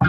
Tak 0.00 0.08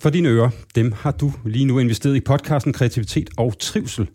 for 0.00 0.10
dine 0.10 0.28
ører. 0.28 0.50
Dem 0.74 0.92
har 0.92 1.10
du 1.10 1.32
lige 1.44 1.64
nu 1.64 1.78
investeret 1.78 2.16
i 2.16 2.20
podcasten 2.20 2.72
Kreativitet 2.72 3.30
og 3.36 3.58
Trivsel. 3.58 4.08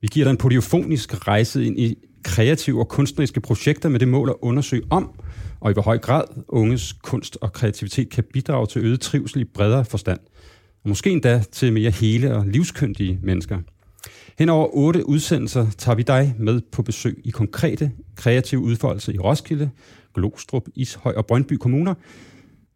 Vi 0.00 0.08
giver 0.12 0.24
dig 0.24 0.30
en 0.30 0.36
polyfonisk 0.36 1.28
rejse 1.28 1.64
ind 1.64 1.80
i 1.80 1.96
kreative 2.24 2.80
og 2.80 2.88
kunstneriske 2.88 3.40
projekter 3.40 3.88
med 3.88 4.00
det 4.00 4.08
mål 4.08 4.28
at 4.28 4.36
undersøge 4.42 4.82
om, 4.90 5.20
og 5.60 5.70
i 5.70 5.72
hvor 5.72 5.82
høj 5.82 5.98
grad 5.98 6.24
unges 6.48 6.92
kunst 6.92 7.38
og 7.40 7.52
kreativitet 7.52 8.10
kan 8.10 8.24
bidrage 8.32 8.66
til 8.66 8.84
øget 8.84 9.00
trivsel 9.00 9.40
i 9.40 9.44
bredere 9.44 9.84
forstand. 9.84 10.20
Måske 10.88 11.10
endda 11.10 11.42
til 11.52 11.72
mere 11.72 11.90
hele 11.90 12.34
og 12.34 12.46
livskyndige 12.46 13.18
mennesker. 13.22 13.58
Hen 14.38 14.48
over 14.48 14.68
otte 14.72 15.08
udsendelser 15.08 15.66
tager 15.70 15.96
vi 15.96 16.02
dig 16.02 16.34
med 16.38 16.60
på 16.72 16.82
besøg 16.82 17.20
i 17.24 17.30
konkrete 17.30 17.92
kreative 18.16 18.60
udfoldelser 18.60 19.12
i 19.12 19.18
Roskilde, 19.18 19.70
Glostrup, 20.14 20.68
Ishøj 20.74 21.12
og 21.12 21.26
Brøndby 21.26 21.52
Kommuner, 21.52 21.94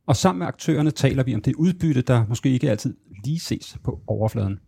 og 0.07 0.17
sammen 0.17 0.39
med 0.39 0.47
aktørerne 0.47 0.91
taler 0.91 1.23
vi 1.23 1.35
om 1.35 1.43
det 1.43 1.55
udbytte, 1.55 2.03
der 2.03 2.27
måske 2.29 2.51
ikke 2.51 2.71
altid 2.71 2.97
lige 3.25 3.41
ses 3.41 3.77
på 3.85 4.01
overfladen. 4.07 4.59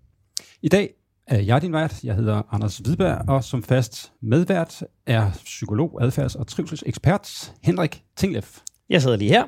I 0.63 0.69
dag 0.69 0.95
er 1.27 1.41
jeg 1.41 1.63
din 1.63 1.73
vært. 1.73 2.05
Jeg 2.05 2.15
hedder 2.15 2.43
Anders 2.51 2.79
Hvidberg, 2.79 3.29
og 3.29 3.45
som 3.45 3.63
fast 3.63 4.13
medvært 4.23 4.85
er 5.07 5.31
psykolog, 5.45 6.03
adfærds- 6.03 6.39
og 6.39 6.47
trivselsekspert 6.47 7.53
Henrik 7.63 8.03
Tinglef. 8.17 8.59
Jeg 8.89 9.03
sidder 9.03 9.17
lige 9.17 9.31
her. 9.31 9.45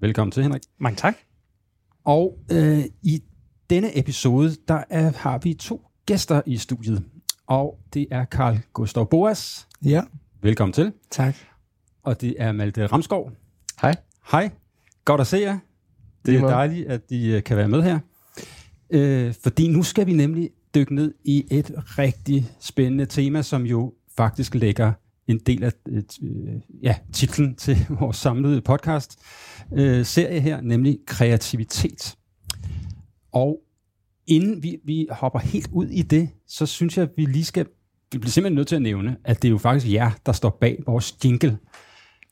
Velkommen 0.00 0.32
til, 0.32 0.42
Henrik. 0.42 0.62
Mange 0.80 0.96
tak. 0.96 1.14
Og 2.04 2.38
øh, 2.52 2.84
i 3.02 3.22
denne 3.70 3.98
episode, 3.98 4.56
der 4.68 4.82
er, 4.90 5.12
har 5.16 5.38
vi 5.38 5.54
to 5.54 5.86
gæster 6.06 6.42
i 6.46 6.56
studiet. 6.56 7.04
Og 7.46 7.78
det 7.94 8.06
er 8.10 8.24
Karl 8.24 8.58
Gustav 8.72 9.10
Boas. 9.10 9.68
Ja, 9.84 10.02
Velkommen 10.42 10.72
til. 10.72 10.92
tak. 11.10 11.34
Og 12.02 12.20
det 12.20 12.34
er 12.38 12.52
Malte 12.52 12.86
Ramskov. 12.86 13.30
Hej. 13.82 13.94
Hej. 14.30 14.50
Godt 15.04 15.20
at 15.20 15.26
se 15.26 15.36
jer. 15.36 15.58
Det 16.26 16.36
er 16.36 16.46
dejligt, 16.48 16.88
at 16.88 17.00
I 17.10 17.26
øh, 17.32 17.42
kan 17.42 17.56
være 17.56 17.68
med 17.68 17.82
her. 17.82 17.98
Øh, 18.90 19.34
fordi 19.42 19.68
nu 19.68 19.82
skal 19.82 20.06
vi 20.06 20.12
nemlig 20.12 20.50
dykke 20.74 20.94
ned 20.94 21.14
i 21.24 21.46
et 21.50 21.70
rigtig 21.98 22.50
spændende 22.60 23.06
tema, 23.06 23.42
som 23.42 23.62
jo 23.66 23.94
faktisk 24.16 24.54
lægger 24.54 24.92
en 25.26 25.38
del 25.38 25.64
af 25.64 25.72
et, 25.88 26.18
øh, 26.22 26.54
ja, 26.82 26.96
titlen 27.12 27.54
til 27.54 27.86
vores 28.00 28.16
samlede 28.16 28.60
podcast 28.60 29.18
øh, 29.72 30.04
serie 30.06 30.40
her, 30.40 30.60
nemlig 30.60 30.98
kreativitet. 31.06 32.16
Og 33.34 33.60
inden 34.26 34.62
vi, 34.62 34.76
vi 34.84 35.06
hopper 35.10 35.38
helt 35.38 35.68
ud 35.72 35.86
i 35.86 36.02
det, 36.02 36.28
så 36.46 36.66
synes 36.66 36.96
jeg, 36.96 37.02
at 37.02 37.10
vi 37.16 37.24
lige 37.24 37.44
skal, 37.44 37.66
vi 38.12 38.18
bliver 38.18 38.30
simpelthen 38.30 38.54
nødt 38.56 38.68
til 38.68 38.76
at 38.76 38.82
nævne, 38.82 39.16
at 39.24 39.42
det 39.42 39.48
er 39.48 39.50
jo 39.50 39.58
faktisk 39.58 39.92
jer, 39.92 40.10
der 40.26 40.32
står 40.32 40.50
bag 40.60 40.82
vores 40.86 41.16
jingle. 41.24 41.58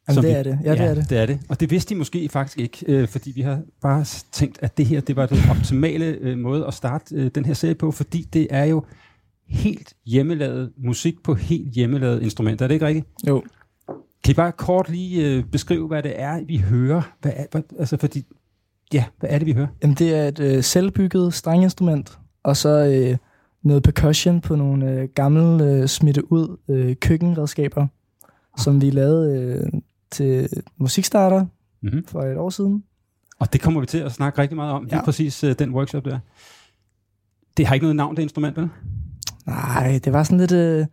Jamen, 0.09 0.23
det 0.23 0.29
vi- 0.31 0.35
er 0.35 0.43
det. 0.43 0.59
Ja, 0.65 0.73
det 0.73 0.81
er 0.81 0.95
det. 0.95 1.11
det 1.11 1.19
er 1.19 1.27
det. 1.27 1.41
Og 1.49 1.61
det 1.61 1.71
vidste 1.71 1.95
de 1.95 1.99
måske 1.99 2.29
faktisk 2.29 2.59
ikke, 2.59 2.85
øh, 2.89 3.09
fordi 3.09 3.31
vi 3.31 3.41
har 3.41 3.63
bare 3.83 4.05
tænkt, 4.33 4.59
at 4.63 4.77
det 4.79 4.87
her 4.87 5.01
det 5.01 5.17
var 5.17 5.27
den 5.27 5.39
optimale 5.51 6.05
øh, 6.07 6.39
måde 6.39 6.67
at 6.67 6.75
starte 6.75 7.15
øh, 7.15 7.31
den 7.35 7.45
her 7.45 7.55
serie 7.55 7.75
på, 7.75 7.91
fordi 7.91 8.23
det 8.33 8.47
er 8.51 8.65
jo 8.65 8.85
helt 9.49 9.95
hjemmelavet 10.07 10.73
musik 10.85 11.23
på 11.23 11.35
helt 11.35 11.69
hjemmelavet 11.75 12.23
instrumenter. 12.23 12.65
Er 12.65 12.69
det 12.69 12.75
ikke 12.75 12.87
rigtigt? 12.87 13.07
Jo. 13.29 13.43
Kan 14.25 14.31
I 14.33 14.35
bare 14.35 14.53
kort 14.53 14.89
lige 14.91 15.27
øh, 15.37 15.45
beskrive, 15.45 15.87
hvad 15.87 16.03
det 16.03 16.21
er, 16.21 16.45
vi 16.45 16.57
hører? 16.57 17.13
Hvad 17.21 17.33
er, 17.37 17.45
hvad, 17.51 17.63
altså 17.79 17.97
fordi, 17.97 18.23
ja, 18.95 19.05
hvad 19.21 19.31
er 19.31 19.39
det, 19.39 19.47
vi 19.47 19.53
hører? 19.53 19.67
Jamen, 19.83 19.97
det 19.97 20.15
er 20.15 20.29
et 20.29 20.41
øh, 20.41 20.63
selvbygget 20.63 21.35
strenginstrument, 21.35 22.19
og 22.43 22.57
så 22.57 22.69
øh, 22.69 23.17
noget 23.63 23.83
percussion 23.83 24.41
på 24.41 24.57
nogle 24.57 24.91
øh, 24.91 25.09
gamle 25.15 25.65
øh, 25.65 25.89
smitte 25.89 26.33
ud 26.33 26.57
øh, 26.69 26.97
køkkenredskaber, 26.97 27.87
som 28.59 28.81
vi 28.81 28.91
lavede 28.91 29.43
øh, 29.43 29.81
til 30.11 30.49
musikstarter 30.77 31.47
Mm-hmm. 31.85 32.07
for 32.07 32.23
et 32.23 32.37
år 32.37 32.51
siden. 32.51 32.85
Og 33.39 33.53
det 33.53 33.61
kommer 33.61 33.81
vi 33.81 33.87
til 33.87 33.99
at 33.99 34.13
snakke 34.13 34.39
rigtig 34.43 34.57
meget 34.57 34.73
om, 34.73 34.87
ja. 34.87 34.95
lige 34.95 35.05
præcis 35.05 35.45
øh, 35.45 35.55
den 35.59 35.75
workshop 35.75 36.05
der. 36.05 36.19
Det 37.57 37.67
har 37.67 37.75
ikke 37.75 37.85
noget 37.85 37.97
navn, 37.97 38.17
det 38.17 38.23
instrument, 38.23 38.57
vel? 38.57 38.69
Nej, 39.47 40.01
det 40.05 40.13
var 40.13 40.23
sådan 40.23 40.39
lidt 40.39 40.53
øh, 40.53 40.87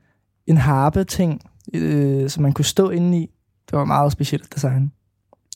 en 0.48 0.58
harpe-ting, 0.58 1.42
øh, 1.74 2.30
som 2.30 2.44
man 2.44 2.54
kunne 2.54 2.66
stå 2.66 2.90
inde 2.90 3.18
i. 3.18 3.22
Det 3.72 3.78
var 3.78 3.86
meget 3.86 4.12
specielt 4.12 4.56
design, 4.56 4.92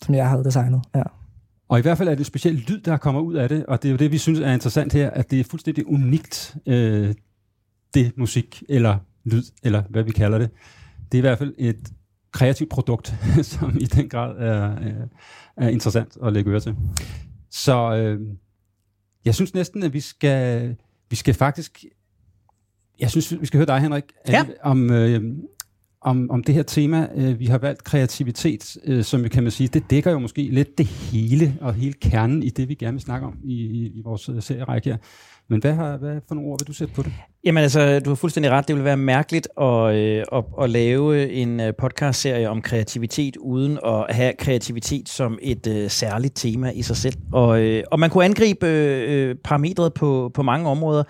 som 0.01 0.15
jeg 0.15 0.29
havde 0.29 0.43
designet. 0.43 0.81
Ja. 0.95 1.03
Og 1.73 1.79
i 1.79 1.81
hvert 1.81 1.97
fald 1.97 2.09
er 2.09 2.11
det 2.11 2.19
en 2.19 2.25
speciel 2.25 2.55
lyd, 2.55 2.79
der 2.79 2.97
kommer 2.97 3.21
ud 3.21 3.33
af 3.33 3.49
det, 3.49 3.65
og 3.65 3.81
det 3.81 3.89
er 3.89 3.91
jo 3.91 3.97
det, 3.97 4.11
vi 4.11 4.17
synes 4.17 4.39
er 4.39 4.53
interessant 4.53 4.93
her, 4.93 5.09
at 5.09 5.31
det 5.31 5.39
er 5.39 5.43
fuldstændig 5.43 5.87
unikt, 5.87 6.55
øh, 6.65 7.13
det 7.93 8.17
musik, 8.17 8.63
eller 8.69 8.97
lyd, 9.23 9.43
eller 9.63 9.83
hvad 9.89 10.03
vi 10.03 10.11
kalder 10.11 10.37
det. 10.37 10.49
Det 11.11 11.17
er 11.17 11.19
i 11.19 11.21
hvert 11.21 11.37
fald 11.37 11.53
et 11.57 11.93
kreativt 12.31 12.69
produkt, 12.69 13.15
som 13.53 13.77
i 13.81 13.85
den 13.85 14.09
grad 14.09 14.37
er, 14.37 14.53
er, 14.63 15.07
er 15.57 15.69
interessant 15.69 16.17
at 16.23 16.33
lægge 16.33 16.51
øre 16.51 16.59
til. 16.59 16.75
Så 17.51 17.95
øh, 17.95 18.21
jeg 19.25 19.35
synes 19.35 19.53
næsten, 19.53 19.83
at 19.83 19.93
vi 19.93 19.99
skal, 19.99 20.75
vi 21.09 21.15
skal 21.15 21.33
faktisk, 21.33 21.85
jeg 22.99 23.09
synes, 23.09 23.41
vi 23.41 23.45
skal 23.45 23.57
høre 23.57 23.67
dig, 23.67 23.79
Henrik, 23.79 24.03
Ja. 24.27 24.45
om, 24.61 24.91
øh, 24.91 25.23
om, 26.03 26.31
om 26.31 26.43
det 26.43 26.55
her 26.55 26.63
tema. 26.63 27.07
Øh, 27.15 27.39
vi 27.39 27.45
har 27.45 27.57
valgt 27.57 27.83
kreativitet, 27.83 28.77
øh, 28.85 29.03
som 29.03 29.29
kan 29.29 29.43
man 29.43 29.51
sige, 29.51 29.67
det 29.67 29.89
dækker 29.89 30.11
jo 30.11 30.19
måske 30.19 30.41
lidt 30.41 30.77
det 30.77 30.85
hele, 30.85 31.57
og 31.61 31.73
hele 31.73 31.93
kernen 31.93 32.43
i 32.43 32.49
det, 32.49 32.69
vi 32.69 32.75
gerne 32.75 32.93
vil 32.93 33.01
snakke 33.01 33.27
om 33.27 33.37
i, 33.43 33.53
i, 33.53 33.91
i 33.95 34.01
vores 34.03 34.29
øh, 34.29 34.41
serierække 34.41 34.89
her. 34.89 34.97
Men 35.47 35.61
hvad, 35.61 35.73
har, 35.73 35.97
hvad 35.97 36.19
for 36.27 36.35
nogle 36.35 36.49
ord 36.49 36.59
vil 36.59 36.67
du 36.67 36.73
sætte 36.73 36.93
på 36.93 37.03
det? 37.03 37.13
Jamen 37.43 37.63
altså, 37.63 37.99
du 37.99 38.09
har 38.09 38.15
fuldstændig 38.15 38.51
ret. 38.51 38.67
Det 38.67 38.75
vil 38.75 38.83
være 38.83 38.97
mærkeligt 38.97 39.47
at, 39.61 39.95
øh, 39.95 40.23
at, 40.31 40.43
at 40.61 40.69
lave 40.69 41.31
en 41.31 41.59
øh, 41.59 41.73
podcastserie 41.77 42.49
om 42.49 42.61
kreativitet, 42.61 43.37
uden 43.37 43.79
at 43.85 44.15
have 44.15 44.33
kreativitet 44.39 45.09
som 45.09 45.39
et 45.41 45.67
øh, 45.67 45.89
særligt 45.89 46.35
tema 46.35 46.71
i 46.71 46.81
sig 46.81 46.97
selv. 46.97 47.15
Og, 47.31 47.61
øh, 47.61 47.83
og 47.91 47.99
man 47.99 48.09
kunne 48.09 48.25
angribe 48.25 48.67
øh, 48.67 49.35
parametret 49.43 49.93
på, 49.93 50.31
på 50.33 50.43
mange 50.43 50.69
områder. 50.69 51.03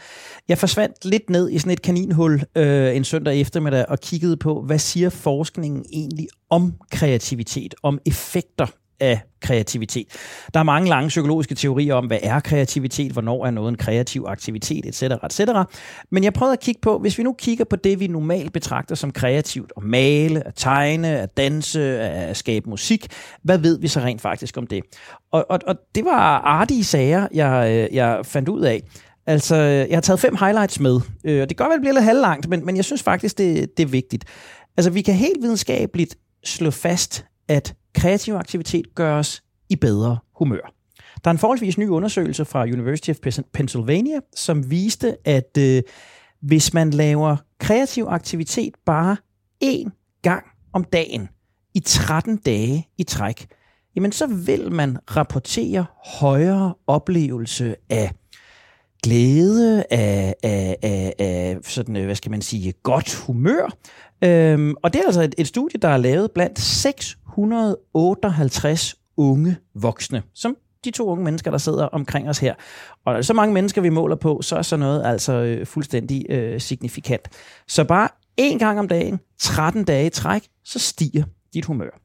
Jeg 0.50 0.58
forsvandt 0.58 1.06
lidt 1.06 1.30
ned 1.30 1.50
i 1.50 1.60
sådan 1.60 1.74
et 1.74 1.82
kaninhul 1.82 2.42
øh, 2.56 2.96
en 2.96 3.04
søndag 3.04 3.42
eftermiddag 3.42 3.86
og 3.90 4.00
kiggede 4.00 4.38
på, 4.38 4.62
hvad 4.62 4.80
siger 4.80 5.10
forskningen 5.10 5.86
egentlig 5.94 6.28
om 6.50 6.74
kreativitet, 6.92 7.76
om 7.84 8.00
effekter 8.06 8.68
af 9.00 9.22
kreativitet. 9.42 10.08
Der 10.54 10.60
er 10.60 10.64
mange 10.64 10.90
lange 10.90 11.08
psykologiske 11.08 11.56
teorier 11.56 11.96
om, 11.96 12.06
hvad 12.06 12.18
er 12.24 12.40
kreativitet, 12.40 13.12
hvornår 13.12 13.46
er 13.46 13.52
noget 13.52 13.70
en 13.70 13.78
kreativ 13.78 14.26
aktivitet, 14.28 14.86
etc. 14.86 15.04
etc. 15.04 15.40
Men 16.12 16.24
jeg 16.24 16.34
prøvede 16.34 16.54
at 16.54 16.60
kigge 16.60 16.82
på, 16.82 17.00
hvis 17.00 17.18
vi 17.18 17.24
nu 17.24 17.34
kigger 17.34 17.66
på 17.66 17.76
det, 17.76 18.00
vi 18.00 18.08
normalt 18.08 18.54
betragter 18.54 18.96
som 18.96 19.12
kreativt, 19.12 19.72
at 19.78 19.84
male, 19.84 20.48
at 20.48 20.54
tegne, 20.56 21.08
at 21.20 21.38
danse, 21.38 22.00
at 22.00 22.38
skabe 22.38 22.70
musik, 22.70 23.08
hvad 23.44 23.58
ved 23.58 23.80
vi 23.80 23.88
så 23.88 24.00
rent 24.00 24.22
faktisk 24.22 24.58
om 24.58 24.68
det? 24.68 24.84
Og, 25.32 25.46
og, 25.50 25.60
og 25.68 25.76
det 25.96 26.06
var 26.06 26.40
artige 26.40 26.84
sager, 26.84 27.28
jeg, 27.34 27.72
øh, 27.72 27.96
jeg 27.96 28.26
fandt 28.26 28.50
ud 28.50 28.62
af. 28.62 28.82
Altså, 29.26 29.56
jeg 29.56 29.96
har 29.96 30.02
taget 30.02 30.20
fem 30.20 30.36
highlights 30.40 30.80
med, 30.80 31.02
øh, 31.24 31.42
og 31.42 31.50
det 31.50 31.58
kan 31.58 31.64
godt 31.64 31.70
være, 31.70 31.78
det 31.78 31.82
bliver 31.82 31.94
lidt 31.94 32.06
halvlangt, 32.06 32.50
men, 32.50 32.66
men 32.66 32.76
jeg 32.76 32.86
synes 32.86 33.04
faktisk, 33.04 33.38
det, 33.38 33.78
det 33.78 33.84
er 33.84 33.88
vigtigt. 33.88 34.26
Altså, 34.78 34.92
vi 34.92 35.02
kan 35.02 35.14
helt 35.14 35.42
videnskabeligt 35.42 36.16
slå 36.46 36.72
fast, 36.72 37.26
at 37.48 37.76
kreativ 37.94 38.34
aktivitet 38.34 38.96
gør 38.96 39.18
os 39.18 39.44
i 39.70 39.76
bedre 39.76 40.18
humør. 40.36 40.74
Der 41.24 41.30
er 41.30 41.32
en 41.32 41.38
forholdsvis 41.38 41.78
ny 41.78 41.88
undersøgelse 41.88 42.46
fra 42.46 42.64
University 42.64 43.10
of 43.10 43.16
Pennsylvania, 43.54 44.20
som 44.36 44.72
viste, 44.72 45.18
at 45.28 45.58
øh, 45.58 45.82
hvis 46.42 46.74
man 46.74 46.90
laver 46.90 47.36
kreativ 47.60 48.06
aktivitet 48.10 48.74
bare 48.86 49.18
én 49.64 50.20
gang 50.22 50.46
om 50.74 50.84
dagen 50.84 51.30
i 51.76 51.80
13 51.80 52.38
dage 52.38 52.88
i 52.98 53.04
træk, 53.04 53.48
jamen 53.96 54.12
så 54.12 54.28
vil 54.28 54.72
man 54.72 54.98
rapportere 55.16 55.86
højere 56.06 56.74
oplevelse 56.88 57.76
af 57.90 58.12
glæde, 59.04 59.84
af, 59.92 60.36
af, 60.44 60.78
af, 60.82 61.14
af 61.20 61.58
sådan, 61.64 61.96
øh, 61.96 62.06
hvad 62.06 62.16
skal 62.16 62.32
man 62.32 62.42
sige, 62.42 62.74
godt 62.84 63.16
humør. 63.16 63.78
Øhm, 64.24 64.76
og 64.84 64.94
det 64.94 65.02
er 65.02 65.06
altså 65.06 65.22
et, 65.22 65.36
et 65.38 65.48
studie, 65.48 65.80
der 65.80 65.88
er 65.88 65.98
lavet 65.98 66.32
blandt 66.32 66.60
158 67.38 68.96
unge 69.18 69.58
voksne, 69.76 70.24
som 70.34 70.58
de 70.86 70.92
to 70.92 71.08
unge 71.08 71.24
mennesker, 71.24 71.52
der 71.52 71.58
sidder 71.58 71.86
omkring 71.86 72.30
os 72.30 72.40
her. 72.40 72.54
Og 73.06 73.14
når 73.14 73.18
er 73.18 73.22
så 73.22 73.34
mange 73.34 73.54
mennesker, 73.54 73.82
vi 73.82 73.90
måler 73.90 74.16
på, 74.16 74.42
så 74.42 74.56
er 74.56 74.62
sådan 74.62 74.80
noget 74.80 75.06
altså 75.06 75.34
øh, 75.34 75.66
fuldstændig 75.66 76.26
øh, 76.30 76.62
signifikant. 76.62 77.30
Så 77.68 77.84
bare 77.84 78.10
én 78.42 78.58
gang 78.58 78.80
om 78.80 78.88
dagen, 78.88 79.20
13 79.40 79.84
dage 79.84 80.06
i 80.06 80.10
træk, 80.10 80.48
så 80.64 80.80
stiger 80.80 81.24
dit 81.54 81.66
humør. 81.66 82.00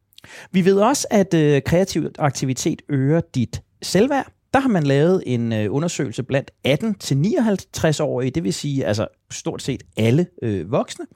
Vi 0.53 0.65
ved 0.65 0.81
også, 0.81 1.07
at 1.11 1.35
øh, 1.35 1.63
kreativ 1.63 2.11
aktivitet 2.19 2.83
øger 2.89 3.21
dit 3.35 3.63
selvværd. 3.83 4.33
Der 4.53 4.61
har 4.61 4.69
man 4.69 4.83
lavet 4.83 5.23
en 5.27 5.53
øh, 5.53 5.75
undersøgelse 5.75 6.23
blandt 6.23 6.51
18-59-årige, 6.69 8.31
det 8.31 8.45
vil 8.45 8.55
sige 8.55 8.87
altså 8.87 9.07
stort 9.31 9.63
set 9.63 9.83
alle 9.97 10.27
øh, 10.43 10.71
voksne. 10.71 11.07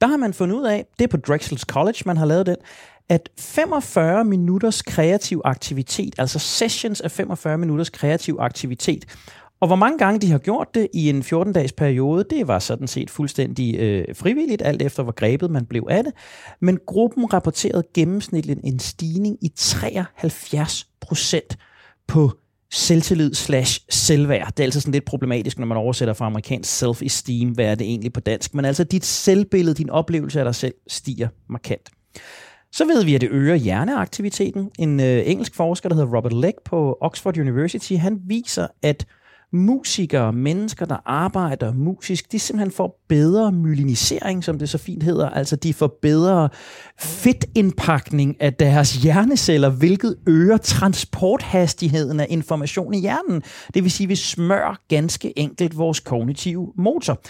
Der 0.00 0.06
har 0.06 0.16
man 0.16 0.34
fundet 0.34 0.56
ud 0.56 0.66
af, 0.66 0.86
det 0.98 1.04
er 1.04 1.18
på 1.18 1.32
Drexel's 1.32 1.64
College, 1.64 2.02
man 2.06 2.16
har 2.16 2.26
lavet 2.26 2.46
den, 2.46 2.56
at 3.08 3.28
45 3.38 4.24
minutters 4.24 4.82
kreativ 4.82 5.42
aktivitet, 5.44 6.14
altså 6.18 6.38
sessions 6.38 7.00
af 7.00 7.10
45 7.10 7.58
minutters 7.58 7.90
kreativ 7.90 8.36
aktivitet, 8.40 9.04
Og 9.60 9.66
hvor 9.66 9.76
mange 9.76 9.98
gange 9.98 10.20
de 10.20 10.30
har 10.30 10.38
gjort 10.38 10.74
det 10.74 10.88
i 10.94 11.08
en 11.08 11.22
14-dages 11.22 11.72
periode, 11.72 12.24
det 12.30 12.48
var 12.48 12.58
sådan 12.58 12.88
set 12.88 13.10
fuldstændig 13.10 13.78
øh, 13.78 14.14
frivilligt, 14.14 14.62
alt 14.62 14.82
efter 14.82 15.02
hvor 15.02 15.12
grebet 15.12 15.50
man 15.50 15.66
blev 15.66 15.86
af 15.90 16.04
det. 16.04 16.12
Men 16.60 16.78
gruppen 16.86 17.32
rapporterede 17.32 17.82
gennemsnitligt 17.94 18.60
en 18.64 18.78
stigning 18.78 19.36
i 19.42 19.52
73 19.56 20.86
procent 21.00 21.58
på 22.06 22.30
selvtillid 22.70 23.34
slash 23.34 23.80
selvværd. 23.90 24.46
Det 24.46 24.60
er 24.60 24.64
altså 24.64 24.80
sådan 24.80 24.92
lidt 24.92 25.04
problematisk, 25.04 25.58
når 25.58 25.66
man 25.66 25.78
oversætter 25.78 26.14
fra 26.14 26.26
amerikansk 26.26 26.82
self-esteem, 26.82 27.52
hvad 27.54 27.64
er 27.64 27.74
det 27.74 27.86
egentlig 27.86 28.12
på 28.12 28.20
dansk. 28.20 28.54
Men 28.54 28.64
altså 28.64 28.84
dit 28.84 29.04
selvbillede, 29.04 29.74
din 29.74 29.90
oplevelse 29.90 30.38
af 30.38 30.44
dig 30.44 30.54
selv, 30.54 30.74
stiger 30.88 31.28
markant. 31.48 31.90
Så 32.72 32.84
ved 32.84 33.04
vi, 33.04 33.14
at 33.14 33.20
det 33.20 33.30
øger 33.30 33.54
hjerneaktiviteten. 33.54 34.70
En 34.78 35.00
øh, 35.00 35.22
engelsk 35.26 35.54
forsker, 35.54 35.88
der 35.88 35.96
hedder 35.96 36.16
Robert 36.16 36.32
Legg 36.32 36.54
på 36.64 36.98
Oxford 37.00 37.38
University, 37.38 37.92
han 37.92 38.18
viser, 38.26 38.66
at 38.82 39.06
musikere, 39.52 40.32
mennesker, 40.32 40.86
der 40.86 40.96
arbejder 41.06 41.72
musisk, 41.72 42.32
de 42.32 42.38
simpelthen 42.38 42.72
får 42.72 43.04
bedre 43.08 43.52
myelinisering, 43.52 44.44
som 44.44 44.58
det 44.58 44.68
så 44.68 44.78
fint 44.78 45.02
hedder. 45.02 45.28
Altså 45.30 45.56
de 45.56 45.74
får 45.74 45.98
bedre 46.02 46.48
fedtindpakning 46.98 48.36
af 48.40 48.54
deres 48.54 48.94
hjerneceller, 48.94 49.70
hvilket 49.70 50.16
øger 50.26 50.56
transporthastigheden 50.56 52.20
af 52.20 52.26
information 52.28 52.94
i 52.94 53.00
hjernen. 53.00 53.42
Det 53.74 53.82
vil 53.82 53.90
sige, 53.90 54.04
at 54.04 54.08
vi 54.08 54.16
smører 54.16 54.80
ganske 54.88 55.38
enkelt 55.38 55.78
vores 55.78 56.00
kognitive 56.00 56.72
motor. 56.76 57.20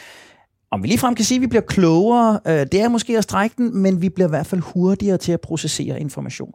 Om 0.71 0.83
vi 0.83 0.89
ligefrem 0.89 1.15
kan 1.15 1.25
sige, 1.25 1.37
at 1.37 1.43
vi 1.43 1.47
bliver 1.47 1.63
klogere, 1.63 2.41
øh, 2.47 2.67
det 2.73 2.75
er 2.75 2.89
måske 2.89 3.19
at 3.19 3.25
strække 3.25 3.55
den, 3.57 3.77
men 3.77 4.03
vi 4.03 4.09
bliver 4.09 4.29
i 4.29 4.31
hvert 4.31 4.47
fald 4.47 4.61
hurtigere 4.61 5.19
til 5.19 5.33
at 5.33 5.41
processere 5.41 6.01
information. 6.01 6.53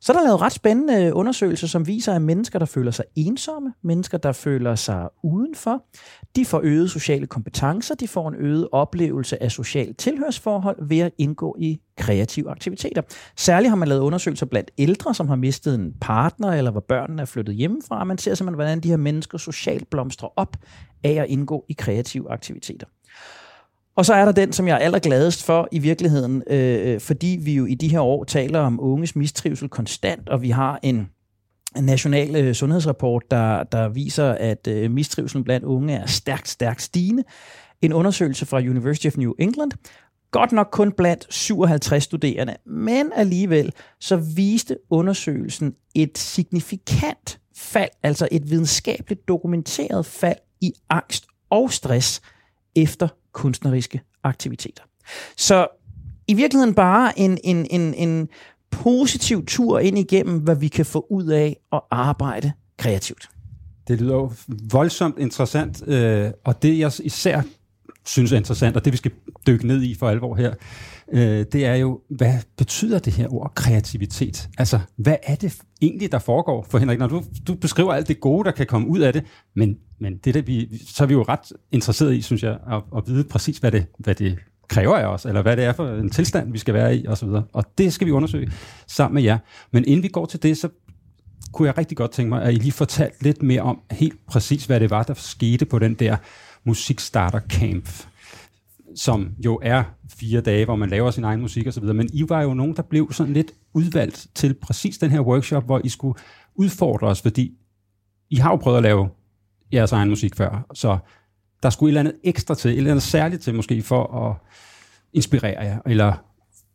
Så 0.00 0.12
er 0.12 0.16
der 0.16 0.24
lavet 0.24 0.40
ret 0.40 0.52
spændende 0.52 1.14
undersøgelser, 1.14 1.66
som 1.66 1.86
viser, 1.86 2.12
at 2.14 2.22
mennesker, 2.22 2.58
der 2.58 2.66
føler 2.66 2.90
sig 2.90 3.04
ensomme, 3.16 3.72
mennesker, 3.82 4.18
der 4.18 4.32
føler 4.32 4.74
sig 4.74 5.08
udenfor, 5.22 5.84
de 6.36 6.44
får 6.44 6.60
øget 6.64 6.90
sociale 6.90 7.26
kompetencer, 7.26 7.94
de 7.94 8.08
får 8.08 8.28
en 8.28 8.34
øget 8.34 8.68
oplevelse 8.72 9.42
af 9.42 9.52
social 9.52 9.94
tilhørsforhold 9.94 10.88
ved 10.88 10.98
at 10.98 11.12
indgå 11.18 11.56
i 11.58 11.80
kreative 11.98 12.50
aktiviteter. 12.50 13.02
Særligt 13.36 13.68
har 13.68 13.76
man 13.76 13.88
lavet 13.88 14.00
undersøgelser 14.00 14.46
blandt 14.46 14.70
ældre, 14.78 15.14
som 15.14 15.28
har 15.28 15.36
mistet 15.36 15.74
en 15.74 15.94
partner, 16.00 16.48
eller 16.48 16.70
hvor 16.70 16.80
børnene 16.80 17.22
er 17.22 17.26
flyttet 17.26 17.54
hjemmefra. 17.54 18.04
Man 18.04 18.18
ser 18.18 18.34
simpelthen, 18.34 18.54
hvordan 18.54 18.80
de 18.80 18.88
her 18.88 18.96
mennesker 18.96 19.38
socialt 19.38 19.90
blomstrer 19.90 20.28
op 20.36 20.56
af 21.04 21.12
at 21.12 21.26
indgå 21.28 21.64
i 21.68 21.72
kreative 21.72 22.30
aktiviteter. 22.30 22.86
Og 23.96 24.06
så 24.06 24.14
er 24.14 24.24
der 24.24 24.32
den, 24.32 24.52
som 24.52 24.68
jeg 24.68 24.74
er 24.74 24.78
allergladest 24.78 25.44
for 25.44 25.68
i 25.72 25.78
virkeligheden, 25.78 26.42
øh, 26.50 26.92
øh, 26.92 27.00
fordi 27.00 27.38
vi 27.42 27.54
jo 27.54 27.66
i 27.66 27.74
de 27.74 27.88
her 27.88 28.00
år 28.00 28.24
taler 28.24 28.60
om 28.60 28.80
unges 28.80 29.16
mistrivsel 29.16 29.68
konstant, 29.68 30.28
og 30.28 30.42
vi 30.42 30.50
har 30.50 30.78
en 30.82 31.10
national 31.80 32.36
øh, 32.36 32.54
sundhedsrapport, 32.54 33.22
der, 33.30 33.62
der 33.62 33.88
viser, 33.88 34.30
at 34.30 34.66
øh, 34.66 34.90
mistrivselen 34.90 35.44
blandt 35.44 35.66
unge 35.66 35.94
er 35.94 36.06
stærkt, 36.06 36.48
stærkt 36.48 36.82
stigende. 36.82 37.24
En 37.82 37.92
undersøgelse 37.92 38.46
fra 38.46 38.58
University 38.58 39.06
of 39.06 39.16
New 39.16 39.32
England, 39.38 39.72
godt 40.30 40.52
nok 40.52 40.68
kun 40.72 40.92
blandt 40.92 41.26
57 41.30 42.02
studerende, 42.02 42.56
men 42.66 43.12
alligevel 43.16 43.72
så 44.00 44.16
viste 44.16 44.76
undersøgelsen 44.90 45.74
et 45.94 46.18
signifikant 46.18 47.40
fald, 47.56 47.90
altså 48.02 48.28
et 48.32 48.50
videnskabeligt 48.50 49.28
dokumenteret 49.28 50.06
fald 50.06 50.38
i 50.60 50.72
angst 50.90 51.26
og 51.50 51.72
stress 51.72 52.20
efter 52.76 53.08
kunstneriske 53.36 54.00
aktiviteter. 54.24 54.82
Så 55.36 55.66
i 56.28 56.34
virkeligheden 56.34 56.74
bare 56.74 57.18
en, 57.18 57.38
en, 57.44 57.66
en, 57.70 57.94
en 57.94 58.28
positiv 58.70 59.46
tur 59.46 59.78
ind 59.78 59.98
igennem, 59.98 60.38
hvad 60.38 60.56
vi 60.56 60.68
kan 60.68 60.86
få 60.86 61.06
ud 61.10 61.26
af 61.26 61.56
at 61.72 61.80
arbejde 61.90 62.52
kreativt. 62.78 63.28
Det 63.88 64.00
lyder 64.00 64.14
jo 64.14 64.32
voldsomt 64.72 65.18
interessant, 65.18 65.88
øh, 65.88 66.30
og 66.44 66.62
det 66.62 66.78
jeg 66.78 66.92
især 67.04 67.42
synes 68.06 68.32
er 68.32 68.36
interessant, 68.36 68.76
og 68.76 68.84
det 68.84 68.92
vi 68.92 68.96
skal 68.96 69.10
dykke 69.46 69.66
ned 69.66 69.82
i 69.82 69.94
for 69.94 70.08
alvor 70.08 70.34
her, 70.34 70.54
øh, 71.12 71.44
det 71.52 71.66
er 71.66 71.74
jo, 71.74 72.00
hvad 72.10 72.34
betyder 72.58 72.98
det 72.98 73.12
her 73.12 73.34
ord 73.34 73.52
kreativitet? 73.54 74.48
Altså, 74.58 74.80
hvad 74.96 75.16
er 75.22 75.34
det 75.34 75.58
egentlig, 75.82 76.12
der 76.12 76.18
foregår 76.18 76.66
for 76.70 76.78
Henrik? 76.78 76.98
Når 76.98 77.06
du, 77.06 77.22
du 77.46 77.54
beskriver 77.54 77.92
alt 77.92 78.08
det 78.08 78.20
gode, 78.20 78.44
der 78.44 78.50
kan 78.50 78.66
komme 78.66 78.88
ud 78.88 78.98
af 78.98 79.12
det, 79.12 79.24
men, 79.54 79.76
men 80.00 80.16
det 80.16 80.34
der, 80.34 80.42
vi, 80.42 80.68
så 80.86 81.02
er 81.02 81.06
vi 81.06 81.14
jo 81.14 81.22
ret 81.22 81.52
interesseret 81.72 82.14
i, 82.14 82.22
synes 82.22 82.42
jeg, 82.42 82.58
at, 82.72 82.82
at 82.96 83.02
vide 83.06 83.24
præcis, 83.24 83.58
hvad 83.58 83.72
det, 83.72 83.86
hvad 83.98 84.14
det 84.14 84.38
kræver 84.68 84.96
af 84.96 85.06
os, 85.06 85.24
eller 85.24 85.42
hvad 85.42 85.56
det 85.56 85.64
er 85.64 85.72
for 85.72 85.88
en 85.88 86.10
tilstand, 86.10 86.52
vi 86.52 86.58
skal 86.58 86.74
være 86.74 86.96
i, 86.96 87.06
osv. 87.06 87.28
Og 87.52 87.64
det 87.78 87.92
skal 87.92 88.06
vi 88.06 88.12
undersøge 88.12 88.52
sammen 88.86 89.14
med 89.14 89.22
jer. 89.22 89.38
Men 89.70 89.84
inden 89.84 90.02
vi 90.02 90.08
går 90.08 90.26
til 90.26 90.42
det, 90.42 90.58
så 90.58 90.68
kunne 91.52 91.68
jeg 91.68 91.78
rigtig 91.78 91.96
godt 91.96 92.10
tænke 92.10 92.28
mig, 92.28 92.42
at 92.42 92.54
I 92.54 92.56
lige 92.56 92.72
fortalte 92.72 93.22
lidt 93.22 93.42
mere 93.42 93.62
om 93.62 93.80
helt 93.90 94.26
præcis, 94.26 94.64
hvad 94.64 94.80
det 94.80 94.90
var, 94.90 95.02
der 95.02 95.14
skete 95.14 95.64
på 95.64 95.78
den 95.78 95.94
der 95.94 96.16
musikstarter 96.66 97.40
camp 97.40 97.88
som 98.96 99.30
jo 99.44 99.60
er 99.62 99.84
fire 100.08 100.40
dage, 100.40 100.64
hvor 100.64 100.76
man 100.76 100.90
laver 100.90 101.10
sin 101.10 101.24
egen 101.24 101.40
musik 101.40 101.66
osv., 101.66 101.84
men 101.84 102.08
I 102.12 102.24
var 102.28 102.42
jo 102.42 102.54
nogen, 102.54 102.76
der 102.76 102.82
blev 102.82 103.12
sådan 103.12 103.32
lidt 103.32 103.52
udvalgt 103.74 104.26
til 104.34 104.54
præcis 104.54 104.98
den 104.98 105.10
her 105.10 105.20
workshop, 105.20 105.64
hvor 105.64 105.80
I 105.84 105.88
skulle 105.88 106.18
udfordre 106.54 107.06
os, 107.06 107.22
fordi 107.22 107.54
I 108.30 108.36
har 108.36 108.50
jo 108.50 108.56
prøvet 108.56 108.76
at 108.76 108.82
lave 108.82 109.08
jeres 109.72 109.92
egen 109.92 110.08
musik 110.08 110.36
før, 110.36 110.66
så 110.74 110.98
der 111.62 111.70
skulle 111.70 111.88
et 111.88 111.90
eller 111.90 112.00
andet 112.00 112.20
ekstra 112.24 112.54
til, 112.54 112.70
et 112.70 112.76
eller 112.76 112.90
andet 112.90 113.02
særligt 113.02 113.42
til 113.42 113.54
måske 113.54 113.82
for 113.82 114.26
at 114.26 114.36
inspirere 115.12 115.64
jer, 115.64 115.78
eller 115.86 116.14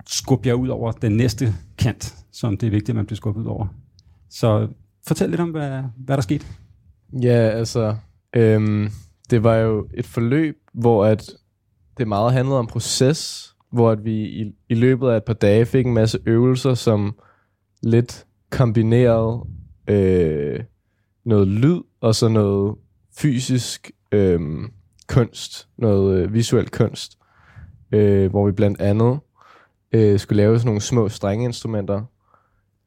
skubbe 0.07 0.47
jer 0.47 0.53
ud 0.53 0.67
over 0.67 0.91
den 0.91 1.17
næste 1.17 1.53
kant, 1.77 2.15
som 2.31 2.57
det 2.57 2.67
er 2.67 2.71
vigtigt, 2.71 2.89
at 2.89 2.95
man 2.95 3.05
bliver 3.05 3.17
skubbet 3.17 3.41
ud 3.41 3.47
over. 3.47 3.67
Så 4.29 4.67
fortæl 5.07 5.29
lidt 5.29 5.41
om, 5.41 5.49
hvad, 5.49 5.83
hvad 5.97 6.17
der 6.17 6.21
skete. 6.21 6.45
Ja, 7.21 7.49
altså, 7.49 7.95
øhm, 8.35 8.91
det 9.31 9.43
var 9.43 9.55
jo 9.55 9.87
et 9.93 10.05
forløb, 10.05 10.57
hvor 10.73 11.05
at 11.05 11.31
det 11.97 12.07
meget 12.07 12.33
handlede 12.33 12.59
om 12.59 12.67
proces, 12.67 13.51
hvor 13.71 13.91
at 13.91 14.05
vi 14.05 14.13
i, 14.13 14.53
i 14.69 14.73
løbet 14.73 15.09
af 15.09 15.17
et 15.17 15.23
par 15.23 15.33
dage 15.33 15.65
fik 15.65 15.85
en 15.85 15.93
masse 15.93 16.19
øvelser, 16.25 16.73
som 16.73 17.15
lidt 17.83 18.25
kombinerede 18.49 19.39
øh, 19.87 20.59
noget 21.25 21.47
lyd 21.47 21.81
og 22.01 22.15
så 22.15 22.27
noget 22.27 22.75
fysisk 23.17 23.91
øh, 24.11 24.39
kunst, 25.07 25.67
noget 25.77 26.23
øh, 26.23 26.33
visuel 26.33 26.69
kunst, 26.69 27.17
øh, 27.91 28.29
hvor 28.29 28.45
vi 28.45 28.51
blandt 28.51 28.81
andet 28.81 29.19
øh, 29.91 30.19
skulle 30.19 30.37
lave 30.37 30.59
sådan 30.59 30.67
nogle 30.67 30.81
små 30.81 31.09
strengeinstrumenter. 31.09 32.03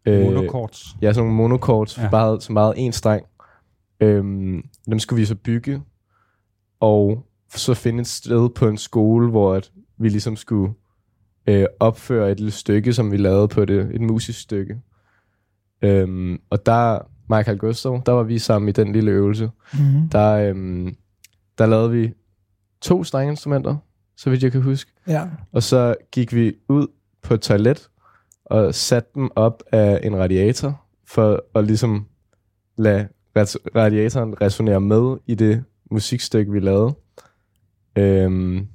Øh, 0.06 0.22
monokords. 0.22 0.96
Ja, 1.02 1.12
sådan 1.12 1.24
nogle 1.24 1.36
monokords, 1.36 1.98
ja. 1.98 2.08
bare, 2.10 2.40
som 2.40 2.54
bare 2.54 2.78
en 2.78 2.92
streng. 2.92 3.26
Øh, 4.00 4.24
dem 4.86 4.98
skulle 4.98 5.20
vi 5.20 5.26
så 5.26 5.34
bygge, 5.34 5.82
og 6.84 7.26
så 7.48 7.74
finde 7.74 8.00
et 8.00 8.06
sted 8.06 8.48
på 8.48 8.68
en 8.68 8.76
skole, 8.76 9.30
hvor 9.30 9.54
at 9.54 9.72
vi 9.98 10.08
ligesom 10.08 10.36
skulle 10.36 10.74
øh, 11.46 11.66
opføre 11.80 12.30
et 12.30 12.38
lille 12.38 12.50
stykke, 12.50 12.92
som 12.92 13.12
vi 13.12 13.16
lavede 13.16 13.48
på 13.48 13.64
det, 13.64 13.94
et 13.94 14.00
musisk 14.00 14.40
stykke. 14.40 14.80
Øhm, 15.82 16.40
og 16.50 16.66
der, 16.66 16.98
Michael 17.28 17.58
Gustav, 17.58 18.02
der 18.06 18.12
var 18.12 18.22
vi 18.22 18.38
sammen 18.38 18.68
i 18.68 18.72
den 18.72 18.92
lille 18.92 19.10
øvelse. 19.10 19.50
Mm-hmm. 19.72 20.08
Der, 20.08 20.32
øhm, 20.32 20.96
der 21.58 21.66
lavede 21.66 21.90
vi 21.90 22.12
to 22.80 23.04
strengeinstrumenter, 23.04 23.76
så 24.16 24.30
vidt 24.30 24.42
jeg 24.42 24.52
kan 24.52 24.62
huske. 24.62 24.92
Ja. 25.08 25.28
Og 25.52 25.62
så 25.62 25.94
gik 26.12 26.34
vi 26.34 26.54
ud 26.68 26.86
på 27.22 27.34
et 27.34 27.40
toilet 27.40 27.88
og 28.44 28.74
satte 28.74 29.10
dem 29.14 29.30
op 29.36 29.62
af 29.72 30.00
en 30.02 30.16
radiator, 30.16 30.84
for 31.06 31.44
at 31.54 31.64
ligesom 31.64 32.06
lade 32.76 33.08
radiatoren 33.76 34.40
resonere 34.40 34.80
med 34.80 35.16
i 35.26 35.34
det 35.34 35.64
musikstykke, 35.90 36.52
vi 36.52 36.60
lavede. 36.60 36.94
Øhm, 37.96 38.66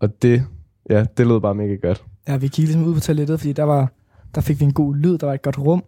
og 0.00 0.22
det, 0.22 0.46
ja, 0.90 1.06
det 1.16 1.26
lød 1.26 1.40
bare 1.40 1.54
mega 1.54 1.74
godt. 1.74 2.04
Ja, 2.28 2.36
vi 2.36 2.48
kiggede 2.48 2.66
ligesom 2.66 2.84
ud 2.84 2.94
på 2.94 3.00
toilettet, 3.00 3.40
fordi 3.40 3.52
der, 3.52 3.62
var, 3.62 3.92
der 4.34 4.40
fik 4.40 4.60
vi 4.60 4.64
en 4.64 4.72
god 4.72 4.94
lyd, 4.94 5.18
der 5.18 5.26
var 5.26 5.34
et 5.34 5.42
godt 5.42 5.58
rum. 5.58 5.84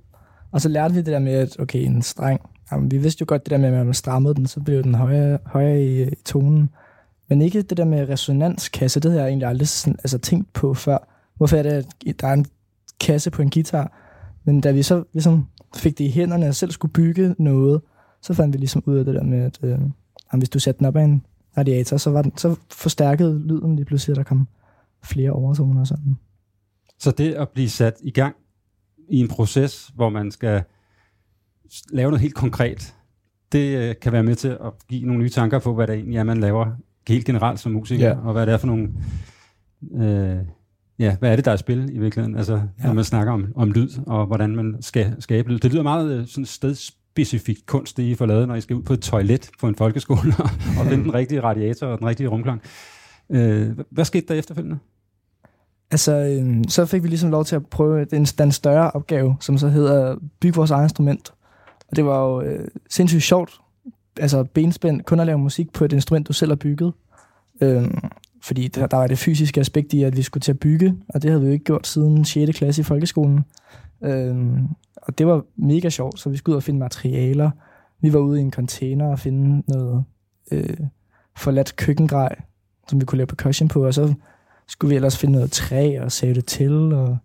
Og 0.53 0.61
så 0.61 0.69
lærte 0.69 0.95
vi 0.95 0.99
det 0.99 1.07
der 1.07 1.19
med, 1.19 1.33
at 1.33 1.61
okay, 1.61 1.79
en 1.79 2.03
streng, 2.03 2.41
jamen, 2.73 2.91
vi 2.91 2.99
vidste 2.99 3.23
jo 3.23 3.27
godt 3.29 3.45
det 3.45 3.51
der 3.51 3.59
med, 3.59 3.69
at 3.69 3.87
man 3.87 3.95
strammede 3.95 4.35
den, 4.35 4.47
så 4.47 4.61
blev 4.61 4.83
den 4.83 4.95
højere, 4.95 5.39
højere 5.47 5.83
i, 5.83 6.03
i 6.03 6.15
tonen. 6.25 6.71
Men 7.29 7.43
ikke 7.43 7.63
det 7.63 7.77
der 7.77 7.85
med 7.85 8.09
resonanskasse, 8.09 9.01
det 9.01 9.11
havde 9.11 9.23
jeg 9.23 9.29
egentlig 9.29 9.49
aldrig 9.49 9.69
sådan, 9.69 9.99
altså, 9.99 10.19
tænkt 10.19 10.53
på 10.53 10.75
før. 10.75 10.99
Hvorfor 11.37 11.57
er 11.57 11.63
det, 11.63 11.73
at 11.73 12.21
der 12.21 12.27
er 12.27 12.33
en 12.33 12.47
kasse 13.01 13.31
på 13.31 13.43
en 13.43 13.51
guitar? 13.51 13.93
Men 14.45 14.61
da 14.61 14.71
vi 14.71 14.83
så 14.83 15.05
ligesom 15.13 15.47
fik 15.77 15.99
det 15.99 16.05
i 16.05 16.11
hænderne 16.11 16.49
og 16.49 16.55
selv 16.55 16.71
skulle 16.71 16.93
bygge 16.93 17.35
noget, 17.39 17.81
så 18.23 18.35
fandt 18.35 18.53
vi 18.53 18.59
ligesom 18.59 18.83
ud 18.87 18.97
af 18.97 19.05
det 19.05 19.15
der 19.15 19.23
med, 19.23 19.39
at 19.39 19.59
øh, 19.63 19.79
hvis 20.39 20.49
du 20.49 20.59
satte 20.59 20.79
den 20.79 20.87
op 20.87 20.97
af 20.97 21.05
en 21.05 21.27
radiator, 21.57 21.97
så, 21.97 22.11
var 22.11 22.23
den, 22.23 22.37
så 22.37 22.57
forstærkede 22.71 23.47
lyden 23.47 23.77
lige 23.77 23.85
pludselig, 23.85 24.13
at 24.13 24.17
der 24.17 24.23
kom 24.23 24.49
flere 25.05 25.31
overtoner 25.31 25.81
og 25.81 25.87
sådan. 25.87 26.17
Så 26.99 27.11
det 27.11 27.35
at 27.35 27.49
blive 27.49 27.69
sat 27.69 27.95
i 28.03 28.11
gang 28.11 28.35
i 29.09 29.21
en 29.21 29.29
proces, 29.29 29.93
hvor 29.95 30.09
man 30.09 30.31
skal 30.31 30.63
lave 31.93 32.11
noget 32.11 32.21
helt 32.21 32.35
konkret, 32.35 32.95
det 33.53 33.79
øh, 33.79 33.95
kan 34.03 34.13
være 34.13 34.23
med 34.23 34.35
til 34.35 34.49
at 34.49 34.73
give 34.89 35.07
nogle 35.07 35.23
nye 35.23 35.29
tanker 35.29 35.59
på, 35.59 35.75
hvad 35.75 35.87
det 35.87 35.95
egentlig 35.95 36.19
er, 36.19 36.25
man 36.25 36.41
laver 36.41 36.67
helt 37.09 37.27
generelt 37.27 37.61
som 37.61 37.73
musiker, 37.73 38.09
ja. 38.09 38.17
og 38.19 38.33
hvad 38.33 38.47
det 38.47 38.53
er 38.55 38.59
for 38.59 38.67
nogle... 38.67 38.89
Øh, 39.95 40.39
ja, 40.99 41.17
hvad 41.17 41.33
er 41.33 41.37
det, 41.37 41.45
der 41.45 41.51
er 41.51 41.57
spil 41.57 41.91
i 41.93 41.99
virkeligheden? 41.99 42.37
Altså, 42.37 42.55
ja. 42.55 42.87
når 42.87 42.93
man 42.93 43.05
snakker 43.05 43.33
om, 43.33 43.53
om 43.57 43.73
lyd, 43.73 43.89
og 44.07 44.27
hvordan 44.27 44.57
man 44.57 44.77
skal 44.81 45.17
skabe 45.19 45.49
lyd. 45.49 45.59
Det 45.59 45.73
lyder 45.73 45.83
meget 45.83 46.13
øh, 46.13 46.27
sådan 46.27 46.45
specifik 47.13 47.59
kunst, 47.67 47.97
det 47.97 48.03
I 48.03 48.15
får 48.15 48.27
lavet, 48.27 48.49
når 48.49 48.55
I 48.55 48.61
skal 48.61 48.77
ud 48.77 48.83
på 48.83 48.93
et 48.93 49.01
toilet 49.01 49.51
på 49.61 49.69
en 49.69 49.75
folkeskole 49.75 50.35
og, 50.39 50.87
finde 50.87 51.05
den 51.05 51.15
rigtige 51.21 51.41
radiator 51.41 51.87
og 51.87 51.99
den 51.99 52.07
rigtige 52.07 52.29
rumklang. 52.29 52.63
Øh, 53.31 53.71
hvad 53.91 54.05
skete 54.05 54.27
der 54.29 54.35
efterfølgende? 54.35 54.79
Altså, 55.91 56.13
øh, 56.13 56.65
så 56.69 56.87
fik 56.87 57.03
vi 57.03 57.09
ligesom 57.09 57.31
lov 57.31 57.45
til 57.45 57.57
at 57.57 57.67
prøve 57.67 58.05
den, 58.05 58.25
den 58.25 58.53
større 58.53 58.91
opgave, 58.91 59.37
som 59.41 59.59
så 59.59 59.69
hedder 59.69 60.17
bygge 60.41 60.57
vores 60.57 60.71
eget 60.71 60.85
instrument. 60.85 61.33
Og 61.91 61.97
det 61.97 62.05
var 62.05 62.21
jo 62.21 62.43
øh, 62.43 62.69
sindssygt 62.91 63.23
sjovt, 63.23 63.61
altså 64.21 64.45
benspænd, 64.45 65.01
kun 65.03 65.21
at 65.21 65.27
lave 65.27 65.39
musik 65.39 65.73
på 65.73 65.85
et 65.85 65.93
instrument, 65.93 66.29
du 66.29 66.33
selv 66.33 66.51
har 66.51 66.57
bygget. 66.57 66.93
Øh, 67.61 67.91
fordi 68.43 68.69
der, 68.69 68.87
der 68.87 68.97
var 68.97 69.07
det 69.07 69.19
fysiske 69.19 69.61
aspekt 69.61 69.93
i, 69.93 70.03
at 70.03 70.17
vi 70.17 70.23
skulle 70.23 70.43
til 70.43 70.53
at 70.53 70.59
bygge, 70.59 70.97
og 71.09 71.23
det 71.23 71.31
havde 71.31 71.41
vi 71.41 71.47
jo 71.47 71.53
ikke 71.53 71.65
gjort 71.65 71.87
siden 71.87 72.25
6. 72.25 72.59
klasse 72.59 72.81
i 72.81 72.85
folkeskolen. 72.85 73.45
Øh, 74.05 74.37
og 75.03 75.19
det 75.19 75.27
var 75.27 75.45
mega 75.57 75.89
sjovt, 75.89 76.21
så 76.21 76.31
vi 76.31 76.37
skulle 76.37 76.55
ud 76.55 76.57
og 76.57 76.63
finde 76.63 76.81
materialer. 76.81 77.51
Vi 78.01 78.13
var 78.13 78.19
ude 78.19 78.41
i 78.41 78.43
en 78.43 78.53
container 78.53 79.07
og 79.07 79.19
finde 79.19 79.63
noget 79.69 80.05
øh, 80.51 80.77
forladt 81.37 81.77
køkkengrej, 81.77 82.37
som 82.89 83.01
vi 83.01 83.05
kunne 83.05 83.17
lave 83.17 83.27
percussion 83.27 83.69
på, 83.69 83.87
og 83.87 83.95
så 83.95 84.15
skulle 84.67 84.89
vi 84.89 84.97
ellers 84.97 85.19
finde 85.19 85.33
noget 85.33 85.53
træ 85.53 86.01
og 86.01 86.13
save 86.13 86.35
det 86.35 86.47
til, 86.47 86.93
og 86.93 87.19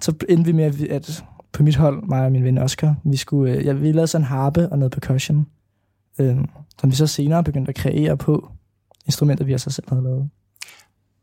så 0.00 0.14
endte 0.28 0.46
vi 0.46 0.52
med, 0.52 0.64
at, 0.64 0.80
vi, 0.80 0.88
at 0.88 1.24
på 1.52 1.62
mit 1.62 1.76
hold, 1.76 2.02
mig 2.02 2.24
og 2.24 2.32
min 2.32 2.44
ven 2.44 2.58
Oscar, 2.58 2.94
vi, 3.04 3.16
skulle, 3.16 3.52
øh, 3.52 3.66
ja, 3.66 3.72
vi 3.72 3.92
lavede 3.92 4.06
sådan 4.06 4.22
en 4.22 4.26
harpe 4.26 4.68
og 4.68 4.78
noget 4.78 4.92
percussion, 4.92 5.46
øh, 6.18 6.36
som 6.80 6.90
vi 6.90 6.96
så 6.96 7.06
senere 7.06 7.44
begyndte 7.44 7.68
at 7.68 7.74
kreere 7.74 8.16
på 8.16 8.48
instrumenter, 9.06 9.44
vi 9.44 9.54
også 9.54 9.70
selv 9.70 9.88
havde 9.88 10.02
lavet. 10.02 10.30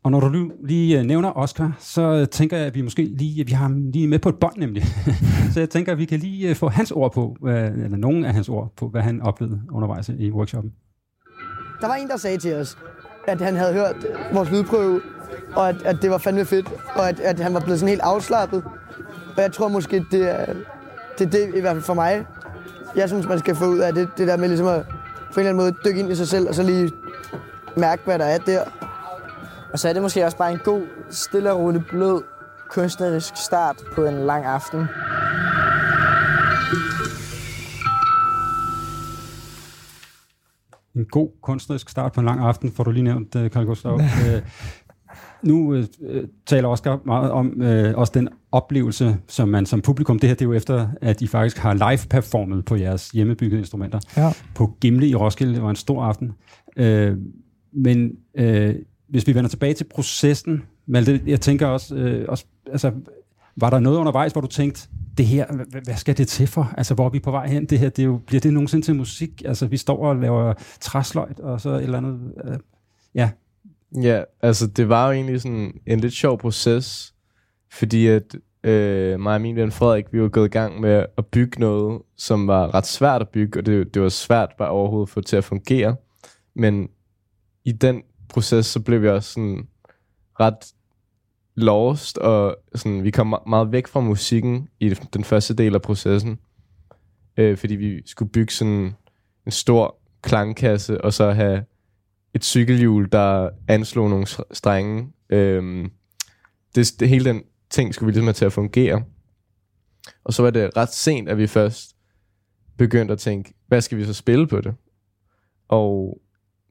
Og 0.03 0.11
når 0.11 0.19
du 0.19 0.51
lige 0.63 0.99
øh, 0.99 1.05
nævner 1.05 1.37
Oscar, 1.37 1.77
så 1.79 2.01
øh, 2.01 2.27
tænker 2.27 2.57
jeg, 2.57 2.65
at 2.65 2.75
vi 2.75 2.81
måske 2.81 3.05
lige, 3.05 3.41
øh, 3.41 3.47
vi 3.47 3.51
har 3.51 3.63
ham 3.63 3.91
lige 3.93 4.07
med 4.07 4.19
på 4.19 4.29
et 4.29 4.35
bånd 4.35 4.57
nemlig. 4.57 4.83
så 5.53 5.59
jeg 5.59 5.69
tænker, 5.69 5.91
at 5.91 5.97
vi 5.97 6.05
kan 6.05 6.19
lige 6.19 6.55
få 6.55 6.69
hans 6.69 6.91
ord 6.91 7.13
på, 7.13 7.37
eller 7.47 7.97
nogen 7.97 8.25
af 8.25 8.33
hans 8.33 8.49
ord 8.49 8.73
på, 8.77 8.87
hvad 8.87 9.01
han 9.01 9.21
oplevede 9.21 9.61
undervejs 9.71 10.09
i 10.09 10.31
workshoppen. 10.31 10.73
Der 11.81 11.87
var 11.87 11.95
en, 11.95 12.07
der 12.07 12.17
sagde 12.17 12.37
til 12.37 12.55
os, 12.55 12.77
at 13.27 13.41
han 13.41 13.55
havde 13.55 13.73
hørt 13.73 14.05
vores 14.33 14.51
lydprøve, 14.51 15.01
og 15.55 15.69
at, 15.69 15.75
at 15.85 15.97
det 16.01 16.09
var 16.09 16.17
fandme 16.17 16.45
fedt, 16.45 16.67
og 16.95 17.09
at, 17.09 17.19
at 17.19 17.39
han 17.39 17.53
var 17.53 17.59
blevet 17.59 17.79
sådan 17.79 17.89
helt 17.89 18.01
afslappet. 18.01 18.63
Og 19.37 19.41
jeg 19.41 19.51
tror 19.51 19.67
måske, 19.67 20.05
det 20.11 20.39
er 20.39 20.53
det, 21.19 21.27
er 21.27 21.29
det 21.29 21.55
i 21.55 21.59
hvert 21.59 21.73
fald 21.75 21.83
for 21.83 21.93
mig. 21.93 22.25
Jeg 22.95 23.09
synes, 23.09 23.27
man 23.27 23.39
skal 23.39 23.55
få 23.55 23.65
ud 23.65 23.79
af 23.79 23.93
det, 23.93 24.09
det 24.17 24.27
der 24.27 24.37
med 24.37 24.47
ligesom 24.47 24.67
at 24.67 24.85
på 25.33 25.39
en 25.39 25.39
eller 25.39 25.49
anden 25.49 25.63
måde 25.63 25.75
dykke 25.85 25.99
ind 25.99 26.11
i 26.11 26.15
sig 26.15 26.27
selv, 26.27 26.47
og 26.47 26.55
så 26.55 26.63
lige 26.63 26.91
mærke, 27.77 28.01
hvad 28.05 28.19
der 28.19 28.25
er 28.25 28.37
der. 28.37 28.61
Og 29.73 29.79
så 29.79 29.89
er 29.89 29.93
det 29.93 30.01
måske 30.01 30.25
også 30.25 30.37
bare 30.37 30.51
en 30.51 30.59
god, 30.63 30.87
stille 31.09 31.51
og 31.53 31.59
rolig, 31.59 31.81
blød, 31.89 32.23
kunstnerisk 32.69 33.33
start 33.35 33.75
på 33.95 34.05
en 34.05 34.13
lang 34.13 34.45
aften. 34.45 34.79
En 40.95 41.05
god 41.05 41.29
kunstnerisk 41.41 41.89
start 41.89 42.11
på 42.11 42.19
en 42.19 42.25
lang 42.25 42.39
aften, 42.39 42.71
får 42.71 42.83
du 42.83 42.91
lige 42.91 43.03
nævnt, 43.03 43.33
Carl 43.33 43.65
Gustav. 43.65 43.99
Øh, 44.27 44.41
nu 45.43 45.75
øh, 46.01 46.27
taler 46.45 46.67
Oscar 46.67 46.99
meget 47.05 47.31
om 47.31 47.61
øh, 47.61 47.97
også 47.97 48.11
den 48.15 48.29
oplevelse, 48.51 49.17
som 49.27 49.49
man 49.49 49.65
som 49.65 49.81
publikum, 49.81 50.19
det 50.19 50.29
her 50.29 50.35
det 50.35 50.41
er 50.41 50.45
jo 50.45 50.53
efter, 50.53 50.87
at 51.01 51.21
I 51.21 51.27
faktisk 51.27 51.57
har 51.57 51.73
live-performet 51.73 52.65
på 52.65 52.75
jeres 52.75 53.09
hjemmebyggede 53.09 53.59
instrumenter. 53.59 53.99
Ja. 54.17 54.31
På 54.55 54.77
Gimle 54.81 55.07
i 55.07 55.15
Roskilde, 55.15 55.53
det 55.53 55.63
var 55.63 55.69
en 55.69 55.75
stor 55.75 56.03
aften. 56.03 56.31
Øh, 56.77 57.17
men 57.73 58.11
øh, 58.35 58.75
hvis 59.09 59.27
vi 59.27 59.35
vender 59.35 59.49
tilbage 59.49 59.73
til 59.73 59.83
processen, 59.83 60.63
Malte, 60.85 61.21
jeg 61.25 61.41
tænker 61.41 61.67
også, 61.67 61.95
øh, 61.95 62.25
også 62.29 62.45
altså, 62.71 62.91
var 63.55 63.69
der 63.69 63.79
noget 63.79 63.97
undervejs, 63.97 64.31
hvor 64.31 64.41
du 64.41 64.47
tænkte, 64.47 64.87
det 65.17 65.25
her, 65.25 65.45
hvad 65.83 65.95
skal 65.95 66.17
det 66.17 66.27
til 66.27 66.47
for? 66.47 66.73
Altså, 66.77 66.93
hvor 66.93 67.05
er 67.05 67.09
vi 67.09 67.19
på 67.19 67.31
vej 67.31 67.47
hen? 67.47 67.65
Det 67.65 67.79
her, 67.79 67.89
det 67.89 68.01
er 68.01 68.05
jo, 68.05 68.19
bliver 68.27 68.41
det 68.41 68.53
nogensinde 68.53 68.85
til 68.85 68.95
musik? 68.95 69.41
Altså, 69.45 69.67
vi 69.67 69.77
står 69.77 70.05
og 70.05 70.15
laver 70.15 70.53
træsløjt, 70.79 71.39
og 71.39 71.61
så 71.61 71.69
et 71.69 71.83
eller 71.83 71.97
andet... 71.97 72.33
Øh, 72.45 72.57
ja, 73.15 73.29
Ja, 73.95 74.23
altså 74.41 74.67
det 74.67 74.89
var 74.89 75.07
jo 75.07 75.11
egentlig 75.13 75.41
sådan 75.41 75.81
en 75.85 75.99
lidt 75.99 76.13
sjov 76.13 76.39
proces, 76.39 77.13
fordi 77.71 78.07
at 78.07 78.35
øh, 78.63 79.19
mig 79.19 79.35
og 79.35 79.41
min 79.41 79.55
ven 79.55 79.71
Frederik, 79.71 80.05
vi 80.11 80.21
var 80.21 80.27
gået 80.27 80.45
i 80.45 80.51
gang 80.51 80.81
med 80.81 81.05
at 81.17 81.25
bygge 81.25 81.59
noget, 81.59 82.01
som 82.17 82.47
var 82.47 82.73
ret 82.73 82.87
svært 82.87 83.21
at 83.21 83.29
bygge, 83.29 83.59
og 83.59 83.65
det, 83.65 83.93
det 83.93 84.01
var 84.01 84.09
svært 84.09 84.49
bare 84.57 84.69
overhovedet 84.69 85.07
at 85.07 85.13
få 85.13 85.21
til 85.21 85.37
at 85.37 85.43
fungere. 85.43 85.95
Men 86.55 86.89
i 87.65 87.71
den 87.71 88.01
proces, 88.29 88.65
så 88.65 88.79
blev 88.79 89.03
jeg 89.03 89.13
også 89.13 89.33
sådan 89.33 89.67
ret 90.39 90.73
lost, 91.55 92.17
og 92.17 92.57
sådan, 92.75 93.03
vi 93.03 93.11
kom 93.11 93.35
meget 93.47 93.71
væk 93.71 93.87
fra 93.87 93.99
musikken 93.99 94.69
i 94.79 94.89
den 94.89 95.23
første 95.23 95.53
del 95.53 95.75
af 95.75 95.81
processen, 95.81 96.39
øh, 97.37 97.57
fordi 97.57 97.75
vi 97.75 98.07
skulle 98.07 98.31
bygge 98.31 98.53
sådan 98.53 98.93
en 99.45 99.51
stor 99.51 99.99
klangkasse, 100.21 101.01
og 101.01 101.13
så 101.13 101.31
have 101.31 101.63
et 102.33 102.43
cykelhjul, 102.43 103.09
der 103.11 103.49
anslog 103.67 104.09
nogle 104.09 104.27
strenge. 104.51 105.13
Øh, 105.29 105.89
det, 106.75 106.91
det, 106.99 107.09
hele 107.09 107.25
den 107.25 107.43
ting 107.69 107.93
skulle 107.93 108.07
vi 108.07 108.11
ligesom 108.11 108.25
have 108.25 108.33
til 108.33 108.45
at 108.45 108.53
fungere. 108.53 109.03
Og 110.23 110.33
så 110.33 110.43
var 110.43 110.49
det 110.49 110.77
ret 110.77 110.93
sent, 110.93 111.29
at 111.29 111.37
vi 111.37 111.47
først 111.47 111.95
begyndte 112.77 113.11
at 113.11 113.19
tænke, 113.19 113.53
hvad 113.67 113.81
skal 113.81 113.97
vi 113.97 114.05
så 114.05 114.13
spille 114.13 114.47
på 114.47 114.61
det? 114.61 114.75
Og 115.67 116.21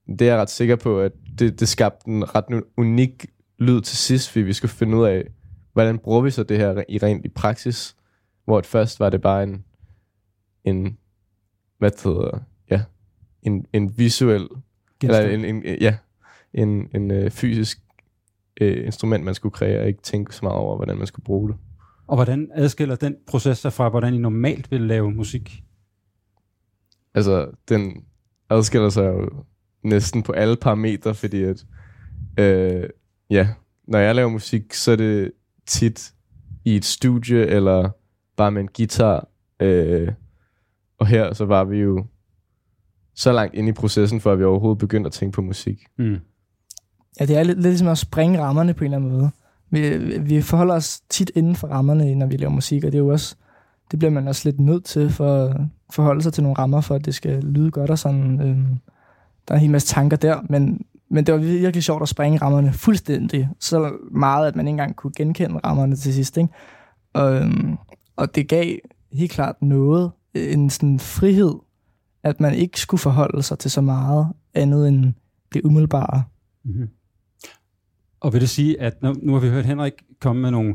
det 0.09 0.23
er 0.23 0.27
jeg 0.27 0.39
ret 0.39 0.51
sikker 0.51 0.77
på, 0.77 1.01
at 1.01 1.13
det, 1.39 1.61
det 1.61 1.69
skabte 1.69 2.09
en 2.09 2.35
ret 2.35 2.63
unik 2.77 3.27
lyd 3.59 3.81
til 3.81 3.97
sidst, 3.97 4.31
fordi 4.31 4.43
vi 4.43 4.53
skulle 4.53 4.71
finde 4.71 4.97
ud 4.97 5.07
af, 5.07 5.25
hvordan 5.73 5.99
bruger 5.99 6.21
vi 6.21 6.31
så 6.31 6.43
det 6.43 6.59
her 6.59 6.83
i 6.89 6.99
rent 6.99 7.25
i 7.25 7.29
praksis? 7.29 7.97
Hvor 8.45 8.63
først 8.63 9.01
var 9.01 9.11
det 9.11 9.21
bare 9.21 9.43
en, 9.43 9.65
en 10.65 10.99
hvad 11.79 11.91
hedder, 12.05 12.39
ja, 12.71 12.83
en, 13.43 13.67
en 13.73 13.99
visuel 13.99 14.49
eller 15.03 15.21
en, 15.21 15.45
en, 15.45 15.65
ja, 15.81 15.97
en, 16.53 16.89
en 16.95 17.11
øh, 17.11 17.31
fysisk 17.31 17.83
øh, 18.61 18.87
instrument, 18.87 19.25
man 19.25 19.35
skulle 19.35 19.53
kreere, 19.53 19.81
og 19.81 19.89
ikke 19.89 20.03
tænke 20.03 20.35
så 20.35 20.41
meget 20.45 20.59
over, 20.59 20.77
hvordan 20.77 20.99
man 20.99 21.07
skulle 21.07 21.25
bruge 21.25 21.49
det. 21.49 21.57
Og 22.07 22.17
hvordan 22.17 22.51
adskiller 22.55 22.97
den 22.97 23.17
proces 23.27 23.59
sig 23.59 23.73
fra, 23.73 23.89
hvordan 23.89 24.15
I 24.15 24.19
normalt 24.19 24.71
vil 24.71 24.81
lave 24.81 25.11
musik? 25.11 25.65
Altså, 27.15 27.51
den 27.69 28.05
adskiller 28.51 28.89
sig 28.89 29.05
jo 29.05 29.31
næsten 29.83 30.23
på 30.23 30.33
alle 30.33 30.57
parametre, 30.57 31.15
fordi 31.15 31.43
at, 31.43 31.65
øh, 32.39 32.89
ja, 33.31 33.49
når 33.89 33.99
jeg 33.99 34.15
laver 34.15 34.31
musik, 34.31 34.75
så 34.75 34.93
er 34.93 34.97
det 34.97 35.33
tit 35.67 36.13
i 36.65 36.77
et 36.77 36.85
studie, 36.85 37.47
eller 37.47 37.91
bare 38.37 38.51
med 38.51 38.63
en 38.63 38.69
guitar, 38.77 39.29
øh, 39.61 40.09
og 40.99 41.07
her 41.07 41.33
så 41.33 41.45
var 41.45 41.65
vi 41.65 41.79
jo 41.79 42.07
så 43.15 43.33
langt 43.33 43.55
ind 43.55 43.69
i 43.69 43.73
processen, 43.73 44.21
før 44.21 44.35
vi 44.35 44.45
overhovedet 44.45 44.79
begyndte 44.79 45.09
at 45.09 45.13
tænke 45.13 45.35
på 45.35 45.43
musik. 45.43 45.87
Mm. 45.99 46.17
Ja, 47.21 47.27
det 47.27 47.37
er 47.37 47.43
lidt, 47.43 47.59
lidt 47.59 47.67
ligesom 47.67 47.89
at 47.89 47.99
springe 47.99 48.41
rammerne 48.41 48.75
på 48.75 48.85
en 48.85 48.95
eller 48.95 48.97
anden 48.97 49.19
måde. 49.19 49.31
Vi, 49.71 50.19
vi 50.19 50.43
forholder 50.43 50.75
os 50.75 51.01
tit 51.09 51.31
inden 51.35 51.57
for 51.57 51.69
rammerne, 51.69 52.15
når 52.15 52.27
vi 52.27 52.37
laver 52.37 52.53
musik, 52.53 52.85
og 52.85 52.93
det 52.93 52.99
er 52.99 53.03
jo 53.03 53.09
også, 53.09 53.37
det 53.91 53.99
bliver 53.99 54.13
man 54.13 54.29
også 54.29 54.49
lidt 54.49 54.61
nødt 54.61 54.85
til 54.85 55.11
for 55.11 55.45
at 55.45 55.57
forholde 55.91 56.23
sig 56.23 56.33
til 56.33 56.43
nogle 56.43 56.59
rammer, 56.59 56.81
for 56.81 56.95
at 56.95 57.05
det 57.05 57.15
skal 57.15 57.43
lyde 57.43 57.71
godt 57.71 57.91
og 57.91 57.99
sådan. 57.99 58.41
Øhm, 58.41 58.79
der 59.49 59.55
er 59.55 59.57
en 59.57 59.61
hel 59.61 59.71
masse 59.71 59.89
tanker 59.89 60.17
der, 60.17 60.41
men, 60.49 60.81
men 61.11 61.27
det 61.27 61.35
var 61.35 61.41
virkelig 61.41 61.85
sjovt 61.85 62.03
at 62.03 62.09
springe 62.09 62.39
rammerne 62.39 62.73
fuldstændig, 62.73 63.49
så 63.61 63.93
meget, 64.11 64.47
at 64.47 64.57
man 64.57 64.67
ikke 64.67 64.71
engang 64.71 64.97
kunne 64.97 65.13
genkende 65.17 65.59
rammerne 65.65 65.97
til 65.97 66.15
sidst. 66.15 66.37
Ikke? 66.37 66.49
Og, 67.13 67.35
øhm, 67.35 67.77
og 68.17 68.35
det 68.35 68.49
gav 68.49 68.77
helt 69.13 69.31
klart 69.31 69.63
noget, 69.63 70.11
en 70.35 70.71
sådan 70.71 70.99
frihed 70.99 71.55
at 72.23 72.41
man 72.41 72.55
ikke 72.55 72.81
skulle 72.81 73.01
forholde 73.01 73.43
sig 73.43 73.59
til 73.59 73.71
så 73.71 73.81
meget 73.81 74.27
andet 74.55 74.89
end 74.89 75.15
det 75.55 75.63
umiddelbare. 75.65 76.25
Mm-hmm. 76.65 76.89
Og 78.21 78.33
vil 78.33 78.41
det 78.41 78.51
sige, 78.51 78.81
at 78.81 79.03
nu, 79.03 79.15
nu 79.23 79.33
har 79.33 79.41
vi 79.41 79.49
hørt 79.49 79.67
Henrik 79.67 79.93
komme 80.21 80.43
med 80.43 80.51
nogle, 80.51 80.75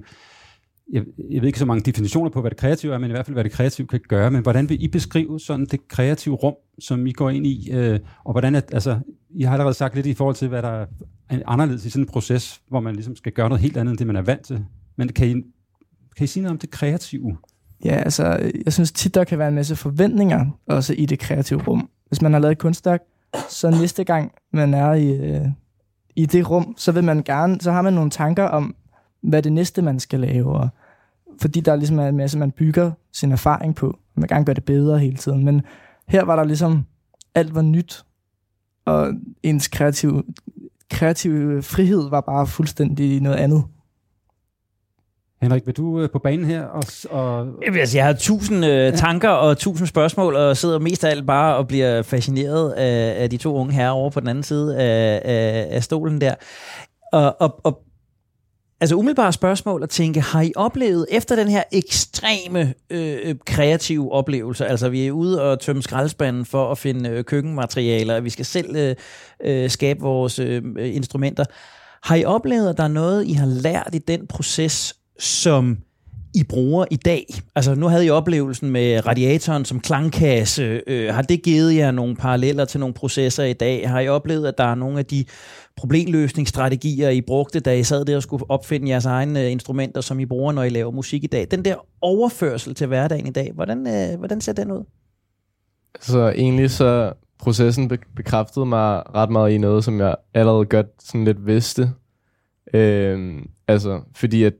jeg, 0.91 1.03
jeg 1.29 1.41
ved 1.41 1.47
ikke 1.47 1.59
så 1.59 1.65
mange 1.65 1.91
definitioner 1.91 2.29
på, 2.29 2.41
hvad 2.41 2.51
det 2.51 2.59
kreative 2.59 2.93
er, 2.93 2.97
men 2.97 3.09
i 3.09 3.13
hvert 3.13 3.25
fald, 3.25 3.35
hvad 3.35 3.43
det 3.43 3.51
kreative 3.51 3.87
kan 3.87 3.99
gøre, 4.07 4.31
men 4.31 4.41
hvordan 4.41 4.69
vil 4.69 4.83
I 4.83 4.87
beskrive 4.87 5.39
sådan 5.39 5.65
det 5.65 5.87
kreative 5.87 6.35
rum, 6.35 6.55
som 6.79 7.07
I 7.07 7.11
går 7.11 7.29
ind 7.29 7.47
i, 7.47 7.71
øh, 7.71 7.99
og 8.23 8.31
hvordan, 8.31 8.55
at, 8.55 8.73
altså, 8.73 8.99
I 9.29 9.43
har 9.43 9.53
allerede 9.53 9.73
sagt 9.73 9.95
lidt 9.95 10.05
i 10.05 10.13
forhold 10.13 10.35
til, 10.35 10.47
hvad 10.47 10.61
der 10.61 10.85
er 11.29 11.39
anderledes 11.45 11.85
i 11.85 11.89
sådan 11.89 12.03
en 12.03 12.07
proces, 12.07 12.61
hvor 12.69 12.79
man 12.79 12.95
ligesom 12.95 13.15
skal 13.15 13.31
gøre 13.31 13.49
noget 13.49 13.61
helt 13.61 13.77
andet, 13.77 13.91
end 13.91 13.97
det 13.97 14.07
man 14.07 14.15
er 14.15 14.21
vant 14.21 14.45
til. 14.45 14.65
Men 14.95 15.09
kan 15.09 15.27
I, 15.27 15.33
kan 16.17 16.23
I 16.23 16.27
sige 16.27 16.43
noget 16.43 16.51
om 16.51 16.59
det 16.59 16.71
kreative? 16.71 17.37
Ja, 17.85 17.95
altså, 17.95 18.51
jeg 18.65 18.73
synes 18.73 18.91
tit, 18.91 19.15
der 19.15 19.23
kan 19.23 19.39
være 19.39 19.47
en 19.47 19.55
masse 19.55 19.75
forventninger 19.75 20.59
også 20.67 20.93
i 20.93 21.05
det 21.05 21.19
kreative 21.19 21.63
rum. 21.67 21.89
Hvis 22.07 22.21
man 22.21 22.33
har 22.33 22.39
lavet 22.39 22.51
et 22.51 22.57
kunstværk, 22.57 23.01
så 23.49 23.69
næste 23.69 24.03
gang 24.03 24.31
man 24.53 24.73
er 24.73 24.93
i, 24.93 25.17
øh, 25.17 25.45
i 26.15 26.25
det 26.25 26.49
rum, 26.49 26.75
så 26.77 26.91
vil 26.91 27.03
man 27.03 27.23
gerne, 27.23 27.61
så 27.61 27.71
har 27.71 27.81
man 27.81 27.93
nogle 27.93 28.09
tanker 28.09 28.43
om, 28.43 28.75
hvad 29.23 29.41
det 29.41 29.53
næste, 29.53 29.81
man 29.81 29.99
skal 29.99 30.19
lave. 30.19 30.55
Og, 30.55 30.69
fordi 31.41 31.59
der 31.59 31.75
ligesom 31.75 31.99
er 31.99 32.07
en 32.07 32.17
masse, 32.17 32.37
man 32.37 32.51
bygger 32.51 32.91
sin 33.11 33.31
erfaring 33.31 33.75
på. 33.75 33.97
Man 34.15 34.27
kan 34.27 34.35
gerne 34.35 34.45
gøre 34.45 34.55
det 34.55 34.65
bedre 34.65 34.99
hele 34.99 35.17
tiden. 35.17 35.45
Men 35.45 35.61
her 36.07 36.23
var 36.23 36.35
der 36.35 36.43
ligesom, 36.43 36.85
alt 37.35 37.55
var 37.55 37.61
nyt, 37.61 38.03
og 38.85 39.13
ens 39.43 39.67
kreative, 39.67 40.23
kreative 40.91 41.63
frihed 41.63 42.09
var 42.09 42.21
bare 42.21 42.47
fuldstændig 42.47 43.21
noget 43.21 43.37
andet. 43.37 43.63
Henrik, 45.41 45.65
vil 45.65 45.77
du 45.77 46.01
øh, 46.01 46.09
på 46.09 46.19
banen 46.19 46.45
her? 46.45 46.63
Og, 46.63 46.83
og... 47.09 47.47
Jamen, 47.65 47.79
altså, 47.79 47.97
jeg 47.97 48.05
har 48.05 48.13
tusind 48.13 48.65
øh, 48.65 48.93
tanker 48.93 49.29
og 49.29 49.57
tusind 49.57 49.87
spørgsmål, 49.87 50.35
og 50.35 50.57
sidder 50.57 50.79
mest 50.79 51.03
af 51.03 51.09
alt 51.09 51.25
bare 51.25 51.55
og 51.55 51.67
bliver 51.67 52.01
fascineret 52.01 52.71
af, 52.71 53.23
af 53.23 53.29
de 53.29 53.37
to 53.37 53.55
unge 53.55 53.73
herrer 53.73 53.91
over 53.91 54.09
på 54.09 54.19
den 54.19 54.27
anden 54.27 54.43
side 54.43 54.77
af, 54.77 55.21
af, 55.25 55.67
af 55.71 55.83
stolen 55.83 56.21
der. 56.21 56.35
Og, 57.11 57.41
og, 57.41 57.59
og 57.63 57.83
altså 58.83 58.95
umiddelbare 58.95 59.33
spørgsmål 59.33 59.83
at 59.83 59.89
tænke, 59.89 60.21
har 60.21 60.41
I 60.41 60.51
oplevet 60.55 61.05
efter 61.09 61.35
den 61.35 61.47
her 61.47 61.63
ekstreme 61.71 62.73
øh, 62.89 63.35
kreative 63.45 64.11
oplevelse, 64.11 64.65
altså 64.65 64.89
vi 64.89 65.07
er 65.07 65.11
ude 65.11 65.41
og 65.41 65.59
tømme 65.59 65.81
skraldespanden 65.81 66.45
for 66.45 66.71
at 66.71 66.77
finde 66.77 67.09
øh, 67.09 67.23
køkkenmaterialer, 67.23 68.19
vi 68.19 68.29
skal 68.29 68.45
selv 68.45 68.75
øh, 68.75 68.95
øh, 69.43 69.69
skabe 69.69 69.99
vores 69.99 70.39
øh, 70.39 70.63
instrumenter, 70.77 71.45
har 72.03 72.15
I 72.15 72.25
oplevet, 72.25 72.69
at 72.69 72.77
der 72.77 72.83
er 72.83 72.87
noget, 72.87 73.25
I 73.25 73.33
har 73.33 73.45
lært 73.45 73.89
i 73.93 73.97
den 73.97 74.27
proces, 74.27 74.95
som 75.19 75.77
i 76.35 76.43
bruger 76.43 76.85
i 76.91 76.95
dag? 76.95 77.25
Altså 77.55 77.75
nu 77.75 77.87
havde 77.87 78.05
I 78.05 78.09
oplevelsen 78.09 78.69
med 78.69 79.07
radiatoren 79.07 79.65
som 79.65 79.79
klangkasse. 79.79 80.81
Øh, 80.87 81.13
har 81.13 81.21
det 81.21 81.43
givet 81.43 81.75
jer 81.75 81.91
nogle 81.91 82.15
paralleller 82.15 82.65
til 82.65 82.79
nogle 82.79 82.93
processer 82.93 83.43
i 83.43 83.53
dag? 83.53 83.89
Har 83.89 83.99
I 83.99 84.07
oplevet, 84.07 84.47
at 84.47 84.57
der 84.57 84.63
er 84.63 84.75
nogle 84.75 84.99
af 84.99 85.05
de 85.05 85.25
problemløsningsstrategier, 85.75 87.09
I 87.09 87.21
brugte, 87.21 87.59
da 87.59 87.75
I 87.75 87.83
sad 87.83 88.05
der 88.05 88.15
og 88.15 88.23
skulle 88.23 88.49
opfinde 88.49 88.89
jeres 88.89 89.05
egne 89.05 89.41
øh, 89.41 89.51
instrumenter, 89.51 90.01
som 90.01 90.19
I 90.19 90.25
bruger, 90.25 90.51
når 90.51 90.63
I 90.63 90.69
laver 90.69 90.91
musik 90.91 91.23
i 91.23 91.27
dag? 91.27 91.47
Den 91.51 91.65
der 91.65 91.75
overførsel 92.01 92.75
til 92.75 92.87
hverdagen 92.87 93.27
i 93.27 93.31
dag, 93.31 93.51
hvordan, 93.53 93.87
øh, 93.87 94.19
hvordan 94.19 94.41
ser 94.41 94.53
den 94.53 94.71
ud? 94.71 94.83
Så 95.99 96.29
egentlig 96.29 96.71
så 96.71 97.13
processen 97.39 97.91
bekræftede 98.15 98.65
mig 98.65 99.15
ret 99.15 99.29
meget 99.29 99.51
i 99.51 99.57
noget, 99.57 99.83
som 99.83 99.99
jeg 99.99 100.15
allerede 100.33 100.65
godt 100.65 100.87
sådan 100.99 101.25
lidt 101.25 101.45
vidste. 101.45 101.91
Øh, 102.73 103.41
altså, 103.67 104.01
fordi 104.15 104.43
at 104.43 104.53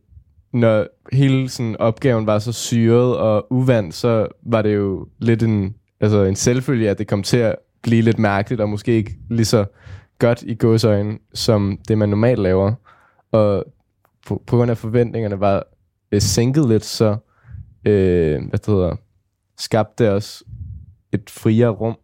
når 0.53 0.87
hele 1.11 1.49
sådan 1.49 1.75
opgaven 1.79 2.25
var 2.25 2.39
så 2.39 2.51
syret 2.51 3.17
og 3.17 3.47
uvandt, 3.49 3.93
så 3.93 4.27
var 4.41 4.61
det 4.61 4.75
jo 4.75 5.07
lidt 5.19 5.43
en, 5.43 5.75
altså 5.99 6.23
en 6.23 6.35
selvfølge, 6.35 6.89
at 6.89 6.97
det 6.97 7.07
kom 7.07 7.23
til 7.23 7.37
at 7.37 7.55
blive 7.81 8.01
lidt 8.01 8.19
mærkeligt, 8.19 8.61
og 8.61 8.69
måske 8.69 8.91
ikke 8.91 9.17
lige 9.29 9.45
så 9.45 9.65
godt 10.19 10.43
i 10.43 10.55
gåsøjne, 10.55 11.17
som 11.33 11.79
det 11.87 11.97
man 11.97 12.09
normalt 12.09 12.39
laver. 12.39 12.73
Og 13.31 13.65
på, 14.27 14.43
på 14.47 14.55
grund 14.55 14.71
af 14.71 14.77
forventningerne 14.77 15.39
var 15.39 15.63
øh, 16.11 16.21
sænket 16.21 16.69
lidt, 16.69 16.85
så 16.85 17.17
øh, 17.85 18.47
hvad 18.49 18.59
det 18.59 18.65
hedder, 18.65 18.95
skabte 19.57 20.11
os 20.11 20.43
et 21.11 21.29
friere 21.29 21.69
rum. 21.69 21.95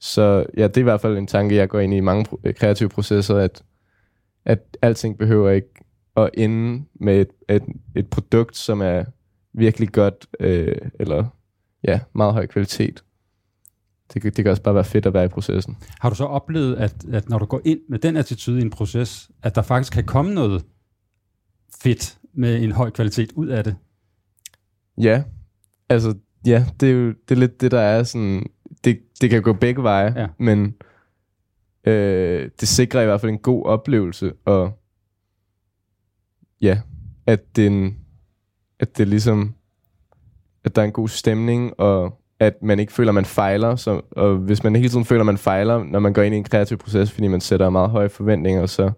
Så 0.00 0.46
ja, 0.56 0.68
det 0.68 0.76
er 0.76 0.80
i 0.80 0.82
hvert 0.82 1.00
fald 1.00 1.18
en 1.18 1.26
tanke, 1.26 1.56
jeg 1.56 1.68
går 1.68 1.80
ind 1.80 1.94
i 1.94 1.96
i 1.96 2.00
mange 2.00 2.26
kreative 2.52 2.88
processer, 2.88 3.36
at, 3.36 3.62
at 4.44 4.76
alting 4.82 5.18
behøver 5.18 5.50
ikke 5.50 5.71
at 6.16 6.30
ende 6.34 6.84
med 6.94 7.20
et, 7.20 7.28
et, 7.48 7.62
et 7.96 8.10
produkt, 8.10 8.56
som 8.56 8.80
er 8.80 9.04
virkelig 9.52 9.92
godt, 9.92 10.26
øh, 10.40 10.76
eller 11.00 11.24
ja, 11.84 12.00
meget 12.14 12.32
høj 12.32 12.46
kvalitet. 12.46 13.04
Det, 14.14 14.22
det 14.22 14.44
kan 14.44 14.46
også 14.46 14.62
bare 14.62 14.74
være 14.74 14.84
fedt 14.84 15.06
at 15.06 15.14
være 15.14 15.24
i 15.24 15.28
processen. 15.28 15.76
Har 16.00 16.08
du 16.10 16.14
så 16.14 16.24
oplevet, 16.24 16.76
at, 16.76 17.04
at 17.12 17.28
når 17.28 17.38
du 17.38 17.44
går 17.44 17.60
ind 17.64 17.80
med 17.88 17.98
den 17.98 18.16
attitude 18.16 18.58
i 18.58 18.62
en 18.62 18.70
proces, 18.70 19.30
at 19.42 19.54
der 19.54 19.62
faktisk 19.62 19.92
kan 19.92 20.04
komme 20.04 20.34
noget 20.34 20.64
fedt 21.82 22.18
med 22.34 22.62
en 22.62 22.72
høj 22.72 22.90
kvalitet 22.90 23.32
ud 23.32 23.48
af 23.48 23.64
det? 23.64 23.76
Ja, 24.98 25.22
altså 25.88 26.14
ja, 26.46 26.66
det 26.80 26.88
er 26.88 26.92
jo 26.92 27.08
det 27.08 27.34
er 27.34 27.40
lidt 27.40 27.60
det, 27.60 27.70
der 27.70 27.80
er 27.80 28.02
sådan, 28.02 28.46
det, 28.84 29.00
det 29.20 29.30
kan 29.30 29.42
gå 29.42 29.52
begge 29.52 29.82
veje, 29.82 30.20
ja. 30.20 30.26
men 30.38 30.74
øh, 31.84 32.50
det 32.60 32.68
sikrer 32.68 33.02
i 33.02 33.04
hvert 33.04 33.20
fald 33.20 33.32
en 33.32 33.38
god 33.38 33.66
oplevelse, 33.66 34.32
og 34.44 34.81
ja, 36.62 36.78
at, 37.26 37.56
den, 37.56 37.96
at 38.80 38.98
det 38.98 39.08
ligesom, 39.08 39.54
at 40.64 40.76
der 40.76 40.82
er 40.82 40.86
en 40.86 40.92
god 40.92 41.08
stemning, 41.08 41.80
og 41.80 42.18
at 42.40 42.62
man 42.62 42.78
ikke 42.78 42.92
føler, 42.92 43.10
at 43.10 43.14
man 43.14 43.24
fejler. 43.24 43.76
Så, 43.76 44.00
og 44.10 44.36
hvis 44.36 44.64
man 44.64 44.76
hele 44.76 44.88
tiden 44.88 45.04
føler, 45.04 45.20
at 45.20 45.26
man 45.26 45.38
fejler, 45.38 45.84
når 45.84 45.98
man 45.98 46.12
går 46.12 46.22
ind 46.22 46.34
i 46.34 46.38
en 46.38 46.44
kreativ 46.44 46.78
proces, 46.78 47.12
fordi 47.12 47.28
man 47.28 47.40
sætter 47.40 47.70
meget 47.70 47.90
høje 47.90 48.08
forventninger, 48.08 48.66
så, 48.66 48.90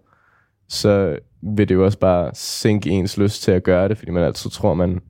så 0.67 1.19
vil 1.41 1.69
det 1.69 1.75
jo 1.75 1.85
også 1.85 1.99
bare 1.99 2.31
sænke 2.33 2.89
ens 2.89 3.17
lyst 3.17 3.41
til 3.41 3.51
at 3.51 3.63
gøre 3.63 3.89
det, 3.89 3.97
fordi 3.97 4.11
man 4.11 4.23
altid 4.23 4.49
tror, 4.49 4.73
man 4.73 5.01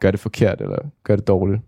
gør 0.00 0.10
det 0.10 0.20
forkert, 0.20 0.60
eller 0.60 0.78
gør 1.04 1.16
det 1.16 1.26
dårligt. 1.26 1.62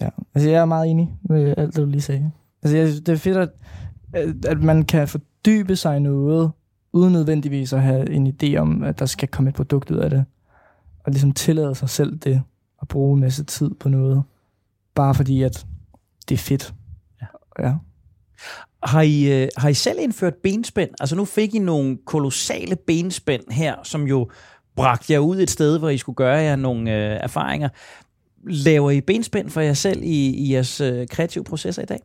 Ja, 0.00 0.08
altså 0.34 0.50
jeg 0.50 0.60
er 0.60 0.64
meget 0.64 0.90
enig 0.90 1.08
med 1.22 1.54
alt, 1.56 1.76
det 1.76 1.84
du 1.84 1.90
lige 1.90 2.00
sagde. 2.00 2.30
Altså 2.62 2.76
jeg 2.76 2.88
synes, 2.88 3.00
det 3.00 3.12
er 3.12 3.16
fedt, 3.16 3.36
at, 3.36 4.46
at 4.46 4.62
man 4.62 4.82
kan 4.82 5.08
fordybe 5.08 5.76
sig 5.76 5.96
i 5.96 6.00
noget, 6.00 6.50
uden 6.92 7.12
nødvendigvis 7.12 7.72
at 7.72 7.82
have 7.82 8.10
en 8.10 8.26
idé 8.26 8.56
om, 8.56 8.82
at 8.82 8.98
der 8.98 9.06
skal 9.06 9.28
komme 9.28 9.48
et 9.48 9.54
produkt 9.54 9.90
ud 9.90 9.96
af 9.96 10.10
det. 10.10 10.24
Og 11.04 11.12
ligesom 11.12 11.32
tillade 11.32 11.74
sig 11.74 11.88
selv 11.88 12.18
det, 12.18 12.42
at 12.82 12.88
bruge 12.88 13.14
en 13.14 13.20
masse 13.20 13.44
tid 13.44 13.70
på 13.74 13.88
noget 13.88 14.22
bare 14.94 15.14
fordi, 15.14 15.42
at 15.42 15.66
det 16.28 16.34
er 16.34 16.38
fedt. 16.38 16.74
Ja. 17.20 17.26
ja. 17.58 17.74
Har 18.82 19.02
I, 19.02 19.42
øh, 19.42 19.48
har 19.56 19.68
I 19.68 19.74
selv 19.74 19.98
indført 20.00 20.34
benspænd? 20.34 20.90
Altså 21.00 21.16
nu 21.16 21.24
fik 21.24 21.54
I 21.54 21.58
nogle 21.58 21.98
kolossale 22.06 22.76
benspænd 22.76 23.42
her, 23.50 23.76
som 23.82 24.02
jo 24.06 24.30
bragte 24.76 25.12
jer 25.12 25.18
ud 25.18 25.40
et 25.40 25.50
sted, 25.50 25.78
hvor 25.78 25.88
I 25.88 25.98
skulle 25.98 26.16
gøre 26.16 26.38
jer 26.38 26.56
nogle 26.56 26.90
øh, 26.90 27.18
erfaringer. 27.22 27.68
Laver 28.44 28.90
I 28.90 29.00
benspænd 29.00 29.50
for 29.50 29.60
jer 29.60 29.72
selv 29.72 30.02
i, 30.02 30.28
i 30.28 30.52
jeres 30.52 30.80
øh, 30.80 31.08
kreative 31.08 31.44
processer 31.44 31.82
i 31.82 31.86
dag? 31.86 32.00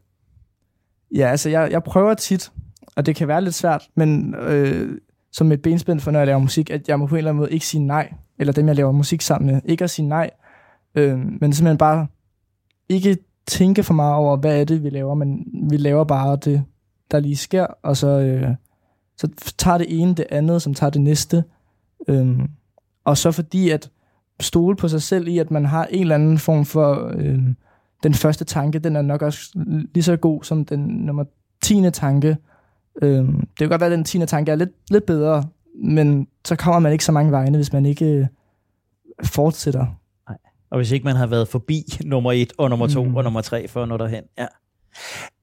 Ja, 1.15 1.27
altså 1.27 1.49
jeg, 1.49 1.71
jeg 1.71 1.83
prøver 1.83 2.13
tit, 2.13 2.51
og 2.95 3.05
det 3.05 3.15
kan 3.15 3.27
være 3.27 3.41
lidt 3.41 3.55
svært, 3.55 3.89
men 3.95 4.35
øh, 4.35 4.99
som 5.31 5.51
et 5.51 5.61
benspænd 5.61 5.99
for, 5.99 6.11
når 6.11 6.19
jeg 6.19 6.27
laver 6.27 6.39
musik, 6.39 6.69
at 6.69 6.89
jeg 6.89 6.99
må 6.99 7.07
på 7.07 7.15
en 7.15 7.17
eller 7.17 7.31
anden 7.31 7.39
måde 7.39 7.51
ikke 7.51 7.65
sige 7.65 7.83
nej, 7.83 8.13
eller 8.39 8.53
dem, 8.53 8.67
jeg 8.67 8.75
laver 8.75 8.91
musik 8.91 9.21
sammen 9.21 9.53
med, 9.53 9.61
ikke 9.65 9.83
at 9.83 9.89
sige 9.89 10.07
nej, 10.07 10.29
øh, 10.95 11.17
men 11.17 11.53
simpelthen 11.53 11.77
bare 11.77 12.07
ikke 12.89 13.17
tænke 13.47 13.83
for 13.83 13.93
meget 13.93 14.15
over, 14.15 14.37
hvad 14.37 14.61
er 14.61 14.65
det, 14.65 14.83
vi 14.83 14.89
laver, 14.89 15.15
men 15.15 15.45
vi 15.69 15.77
laver 15.77 16.03
bare 16.03 16.35
det, 16.35 16.63
der 17.11 17.19
lige 17.19 17.37
sker, 17.37 17.65
og 17.83 17.97
så, 17.97 18.07
øh, 18.07 18.55
så 19.17 19.27
tager 19.57 19.77
det 19.77 20.01
ene 20.01 20.15
det 20.15 20.25
andet, 20.31 20.61
som 20.61 20.73
tager 20.73 20.89
det 20.89 21.01
næste. 21.01 21.43
Øh, 22.07 22.39
og 23.05 23.17
så 23.17 23.31
fordi 23.31 23.69
at 23.69 23.89
stole 24.39 24.75
på 24.75 24.87
sig 24.87 25.01
selv 25.01 25.27
i, 25.27 25.37
at 25.37 25.51
man 25.51 25.65
har 25.65 25.85
en 25.85 26.01
eller 26.01 26.15
anden 26.15 26.37
form 26.37 26.65
for 26.65 27.11
øh, 27.15 27.39
den 28.03 28.13
første 28.13 28.45
tanke, 28.45 28.79
den 28.79 28.95
er 28.95 29.01
nok 29.01 29.21
også 29.21 29.51
lige 29.93 30.03
så 30.03 30.17
god 30.17 30.43
som 30.43 30.65
den 30.65 30.79
nummer 30.79 31.23
10. 31.63 31.91
tanke. 31.93 32.37
Øhm, 33.01 33.39
det 33.39 33.57
kan 33.57 33.69
godt 33.69 33.81
være, 33.81 33.91
at 33.91 33.97
den 33.97 34.03
10. 34.03 34.25
tanke 34.25 34.51
er 34.51 34.55
lidt, 34.55 34.91
lidt 34.91 35.05
bedre, 35.05 35.43
men 35.83 36.27
så 36.45 36.55
kommer 36.55 36.79
man 36.79 36.91
ikke 36.91 37.05
så 37.05 37.11
mange 37.11 37.31
vegne, 37.31 37.57
hvis 37.57 37.73
man 37.73 37.85
ikke 37.85 38.05
øh, 38.05 38.27
fortsætter. 39.23 39.85
Og 40.73 40.77
hvis 40.77 40.91
ikke 40.91 41.03
man 41.03 41.15
har 41.15 41.27
været 41.27 41.47
forbi 41.47 41.83
nummer 42.05 42.31
et 42.31 42.53
og 42.57 42.69
nummer 42.69 42.87
to 42.87 43.03
mm. 43.03 43.15
og 43.15 43.23
nummer 43.23 43.41
tre 43.41 43.67
for 43.67 43.83
at 43.83 43.89
nå 43.89 43.97
derhen. 43.97 44.23
Ja. 44.37 44.45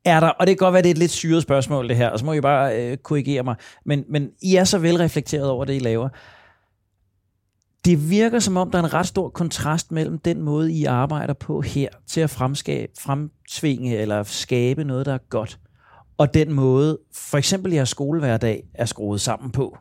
Er 0.04 0.20
der, 0.20 0.28
og 0.28 0.46
det 0.46 0.58
kan 0.58 0.64
godt 0.64 0.72
være, 0.72 0.82
det 0.82 0.88
er 0.88 0.94
et 0.94 0.98
lidt 0.98 1.10
syret 1.10 1.42
spørgsmål 1.42 1.88
det 1.88 1.96
her, 1.96 2.08
og 2.08 2.18
så 2.18 2.24
må 2.24 2.32
I 2.32 2.40
bare 2.40 2.82
øh, 2.82 2.96
korrigere 2.96 3.42
mig, 3.42 3.56
men, 3.84 4.04
men 4.08 4.30
I 4.42 4.56
er 4.56 4.64
så 4.64 4.78
velreflekteret 4.78 5.48
over 5.48 5.64
det, 5.64 5.76
I 5.76 5.78
laver. 5.78 6.08
Det 7.84 8.10
virker 8.10 8.38
som 8.38 8.56
om, 8.56 8.70
der 8.70 8.78
er 8.78 8.82
en 8.82 8.94
ret 8.94 9.06
stor 9.06 9.28
kontrast 9.28 9.92
mellem 9.92 10.18
den 10.18 10.42
måde, 10.42 10.72
I 10.72 10.84
arbejder 10.84 11.34
på 11.34 11.60
her, 11.60 11.88
til 12.06 12.20
at 12.20 12.30
fremskabe, 12.30 12.92
fremtvinge 13.00 13.96
eller 13.96 14.22
skabe 14.22 14.84
noget, 14.84 15.06
der 15.06 15.14
er 15.14 15.18
godt, 15.30 15.58
og 16.20 16.34
den 16.34 16.52
måde, 16.52 16.98
for 17.12 17.38
eksempel 17.38 17.72
jeres 17.72 17.88
skolehverdag 17.88 18.64
er 18.74 18.84
skruet 18.84 19.20
sammen 19.20 19.50
på. 19.50 19.76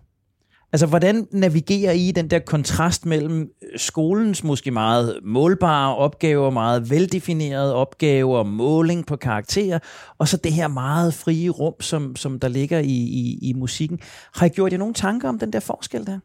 Altså, 0.74 0.88
hvordan 0.88 1.28
navigerer 1.32 1.92
I 1.92 2.12
den 2.12 2.30
der 2.30 2.40
kontrast 2.40 3.06
mellem 3.06 3.42
øh, 3.42 3.80
skolens 3.80 4.44
måske 4.44 4.72
meget 4.72 5.20
målbare 5.24 5.96
opgaver, 5.96 6.50
meget 6.50 6.90
veldefinerede 6.90 7.76
opgaver, 7.76 8.44
måling 8.44 9.06
på 9.06 9.16
karakterer, 9.16 9.80
og 10.18 10.28
så 10.28 10.38
det 10.38 10.54
her 10.54 10.68
meget 10.68 11.14
frie 11.14 11.50
rum, 11.50 11.74
som, 11.80 12.16
som 12.16 12.40
der 12.40 12.48
ligger 12.48 12.80
i, 12.80 12.98
i, 12.98 13.40
i 13.42 13.54
musikken. 13.54 14.00
Har 14.34 14.46
I 14.46 14.50
gjort 14.50 14.72
jer 14.72 14.78
nogle 14.78 14.94
tanker 14.94 15.30
om 15.30 15.40
den 15.40 15.54
der 15.54 15.60
forskel 15.60 16.06
der? 16.06 16.20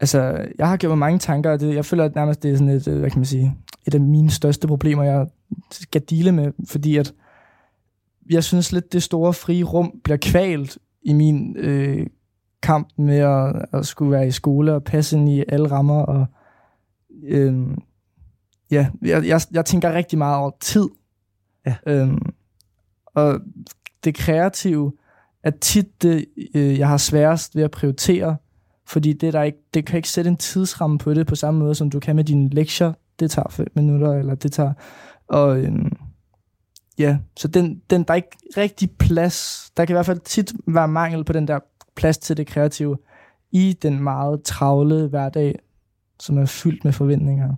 Altså, 0.00 0.46
jeg 0.58 0.68
har 0.68 0.76
gjort 0.76 0.90
mig 0.90 0.98
mange 0.98 1.18
tanker, 1.18 1.50
og 1.50 1.60
det, 1.60 1.74
jeg 1.74 1.84
føler 1.84 2.04
at 2.04 2.14
nærmest, 2.14 2.42
det 2.42 2.50
er 2.50 2.56
sådan 2.56 2.68
et, 2.68 2.88
øh, 2.88 2.98
hvad 2.98 3.10
kan 3.10 3.18
man 3.18 3.26
sige, 3.26 3.56
et 3.86 3.94
af 3.94 4.00
mine 4.00 4.30
største 4.30 4.68
problemer, 4.68 5.02
jeg 5.02 5.26
skal 5.70 6.02
dele 6.10 6.32
med, 6.32 6.52
fordi 6.68 6.96
at 6.96 7.12
jeg 8.30 8.44
synes 8.44 8.72
lidt, 8.72 8.92
det 8.92 9.02
store 9.02 9.32
frie 9.32 9.64
rum 9.64 10.00
bliver 10.04 10.18
kvalt 10.22 10.78
i 11.02 11.12
min 11.12 11.56
øh, 11.56 12.06
kamp 12.62 12.88
med 12.98 13.18
at, 13.18 13.64
at 13.72 13.86
skulle 13.86 14.10
være 14.10 14.28
i 14.28 14.30
skole 14.30 14.74
og 14.74 14.84
passe 14.84 15.16
ind 15.16 15.28
i 15.28 15.44
alle 15.48 15.70
rammer. 15.70 16.02
Og, 16.02 16.26
øhm, 17.24 17.78
ja, 18.70 18.88
jeg, 19.02 19.26
jeg, 19.26 19.40
jeg 19.52 19.64
tænker 19.64 19.92
rigtig 19.92 20.18
meget 20.18 20.36
over 20.36 20.50
tid. 20.60 20.88
Ja. 21.66 21.76
Øhm, 21.86 22.18
og 23.06 23.40
det 24.04 24.14
kreative 24.14 24.92
er 25.42 25.50
tit 25.50 26.02
det, 26.02 26.24
øh, 26.54 26.78
jeg 26.78 26.88
har 26.88 26.96
sværest 26.96 27.56
ved 27.56 27.62
at 27.62 27.70
prioritere, 27.70 28.36
fordi 28.86 29.12
det, 29.12 29.32
der 29.32 29.42
ikke, 29.42 29.58
det 29.74 29.86
kan 29.86 29.96
ikke 29.96 30.08
sætte 30.08 30.30
en 30.30 30.36
tidsramme 30.36 30.98
på 30.98 31.14
det 31.14 31.26
på 31.26 31.34
samme 31.34 31.60
måde, 31.60 31.74
som 31.74 31.90
du 31.90 32.00
kan 32.00 32.16
med 32.16 32.24
dine 32.24 32.48
lektier. 32.48 32.92
Det 33.20 33.30
tager 33.30 33.48
fem 33.50 33.66
minutter, 33.74 34.12
eller 34.12 34.34
det 34.34 34.52
tager... 34.52 34.72
Og, 35.28 35.58
øhm, 35.58 35.92
ja, 36.98 37.18
så 37.36 37.48
den, 37.48 37.82
den, 37.90 38.02
der 38.02 38.10
er 38.10 38.16
ikke 38.16 38.36
rigtig 38.56 38.90
plads. 38.98 39.70
Der 39.76 39.84
kan 39.84 39.94
i 39.94 39.96
hvert 39.96 40.06
fald 40.06 40.20
tit 40.20 40.52
være 40.66 40.88
mangel 40.88 41.24
på 41.24 41.32
den 41.32 41.48
der 41.48 41.58
plads 41.96 42.18
til 42.18 42.36
det 42.36 42.46
kreative 42.46 42.98
i 43.52 43.78
den 43.82 44.02
meget 44.02 44.42
travle 44.42 45.08
hverdag, 45.08 45.58
som 46.20 46.38
er 46.38 46.46
fyldt 46.46 46.84
med 46.84 46.92
forventninger. 46.92 47.54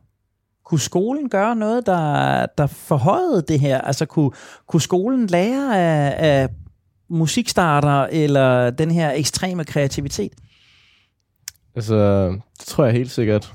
Kunne 0.65 0.81
skolen 0.81 1.29
gøre 1.29 1.57
noget, 1.57 1.87
der, 1.87 2.47
der 2.59 2.67
forhøjede 2.67 3.43
det 3.43 3.61
her? 3.61 3.81
Altså 3.81 4.07
kunne, 4.07 4.31
kunne 4.67 4.81
skolen 4.81 5.27
lære 5.27 5.79
af, 5.79 6.15
af 6.19 6.49
musikstarter 7.09 8.07
eller 8.13 8.71
den 8.71 8.91
her 8.91 9.13
ekstreme 9.13 9.65
kreativitet? 9.65 10.33
Altså, 11.75 12.29
det 12.59 12.67
tror 12.67 12.85
jeg 12.85 12.95
helt 12.95 13.11
sikkert. 13.11 13.55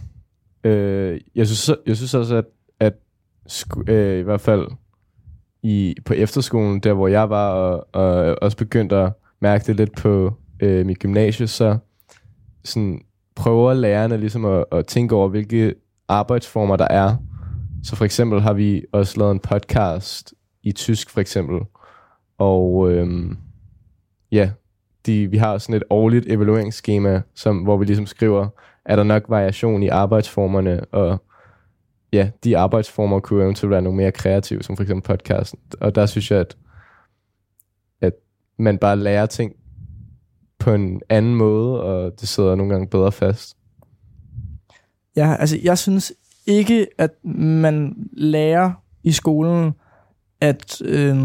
Øh, 0.64 1.22
jeg, 1.36 1.48
synes, 1.48 1.78
jeg 1.88 1.98
synes 1.98 2.14
også, 2.14 2.36
at, 2.36 2.46
at 2.80 2.94
sku, 3.48 3.84
øh, 3.88 4.20
i 4.20 4.22
hvert 4.22 4.42
fald 4.42 4.68
i, 5.64 5.96
på 6.06 6.14
efterskolen, 6.14 6.80
der 6.80 6.94
hvor 6.94 7.08
jeg 7.08 7.30
var, 7.30 7.50
og, 7.50 7.88
og 7.94 8.36
også 8.42 8.58
begyndte 8.58 8.96
at 8.96 9.14
mærke 9.42 9.66
det 9.68 9.76
lidt 9.76 9.96
på 9.96 10.34
øh, 10.60 10.86
mit 10.86 11.00
gymnasie, 11.00 11.48
så 11.48 11.78
sådan, 12.64 13.02
prøver 13.36 13.74
lærerne 13.74 14.18
ligesom 14.18 14.46
at, 14.46 14.66
at 14.72 14.88
tænke 14.88 15.16
over, 15.16 15.28
hvilke 15.28 15.76
arbejdsformer 16.08 16.76
der 16.76 16.88
er. 16.90 17.16
Så 17.84 17.96
for 17.96 18.06
eksempel 18.06 18.42
har 18.42 18.54
vi 18.54 18.84
også 18.92 19.20
lavet 19.20 19.32
en 19.32 19.40
podcast 19.40 20.34
i 20.64 20.72
tysk 20.72 21.10
for 21.10 21.22
eksempel, 21.22 21.60
og 22.38 22.92
øhm, 22.92 23.38
ja, 24.32 24.50
de, 25.06 25.28
vi 25.28 25.38
har 25.38 25.58
sådan 25.58 25.76
et 25.76 25.84
årligt 25.90 26.26
evalueringsskema, 26.28 27.22
som, 27.36 27.58
hvor 27.58 27.78
vi 27.78 27.86
ligesom 27.86 28.06
skriver, 28.06 28.48
er 28.86 28.96
der 28.96 29.04
nok 29.04 29.24
variation 29.28 29.84
i 29.84 29.88
arbejdsformerne, 29.88 30.86
og 30.92 31.24
ja, 32.14 32.30
de 32.44 32.58
arbejdsformer 32.58 33.20
kunne 33.20 33.44
eventuelt 33.44 33.72
være 33.72 33.82
nogle 33.82 33.98
mere 33.98 34.12
kreative, 34.12 34.64
som 34.64 34.76
for 34.76 34.84
eksempel 34.84 35.08
podcasten. 35.08 35.60
Og 35.82 35.96
der 35.96 36.06
synes 36.06 36.32
jeg, 36.32 36.40
at, 36.40 36.56
at 38.02 38.14
man 38.58 38.78
bare 38.78 38.96
lærer 38.96 39.26
ting 39.26 39.54
på 40.60 40.74
en 40.74 41.02
anden 41.10 41.36
måde, 41.36 41.84
og 41.84 42.22
det 42.22 42.30
sidder 42.30 42.56
nogle 42.56 42.74
gange 42.74 42.88
bedre 42.88 43.12
fast. 43.12 43.58
Ja, 45.16 45.36
altså 45.40 45.60
jeg 45.64 45.78
synes 45.78 46.14
ikke, 46.46 46.88
at 46.98 47.12
man 47.26 47.96
lærer 48.12 48.72
i 49.04 49.12
skolen 49.12 49.74
at 50.42 50.82
øh, 50.82 51.18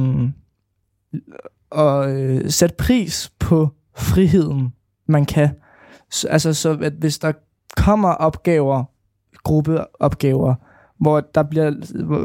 at 1.73 2.09
øh, 2.09 2.51
sætte 2.51 2.77
pris 2.77 3.33
på 3.39 3.69
friheden, 3.97 4.73
man 5.07 5.25
kan. 5.25 5.49
Så, 6.11 6.29
altså 6.29 6.55
så, 6.55 6.79
at 6.83 6.93
hvis 6.93 7.19
der 7.19 7.33
kommer 7.77 8.09
opgaver, 8.09 8.85
gruppeopgaver, 9.45 10.55
hvor 11.01 11.21
der 11.21 11.43
bliver, 11.43 11.73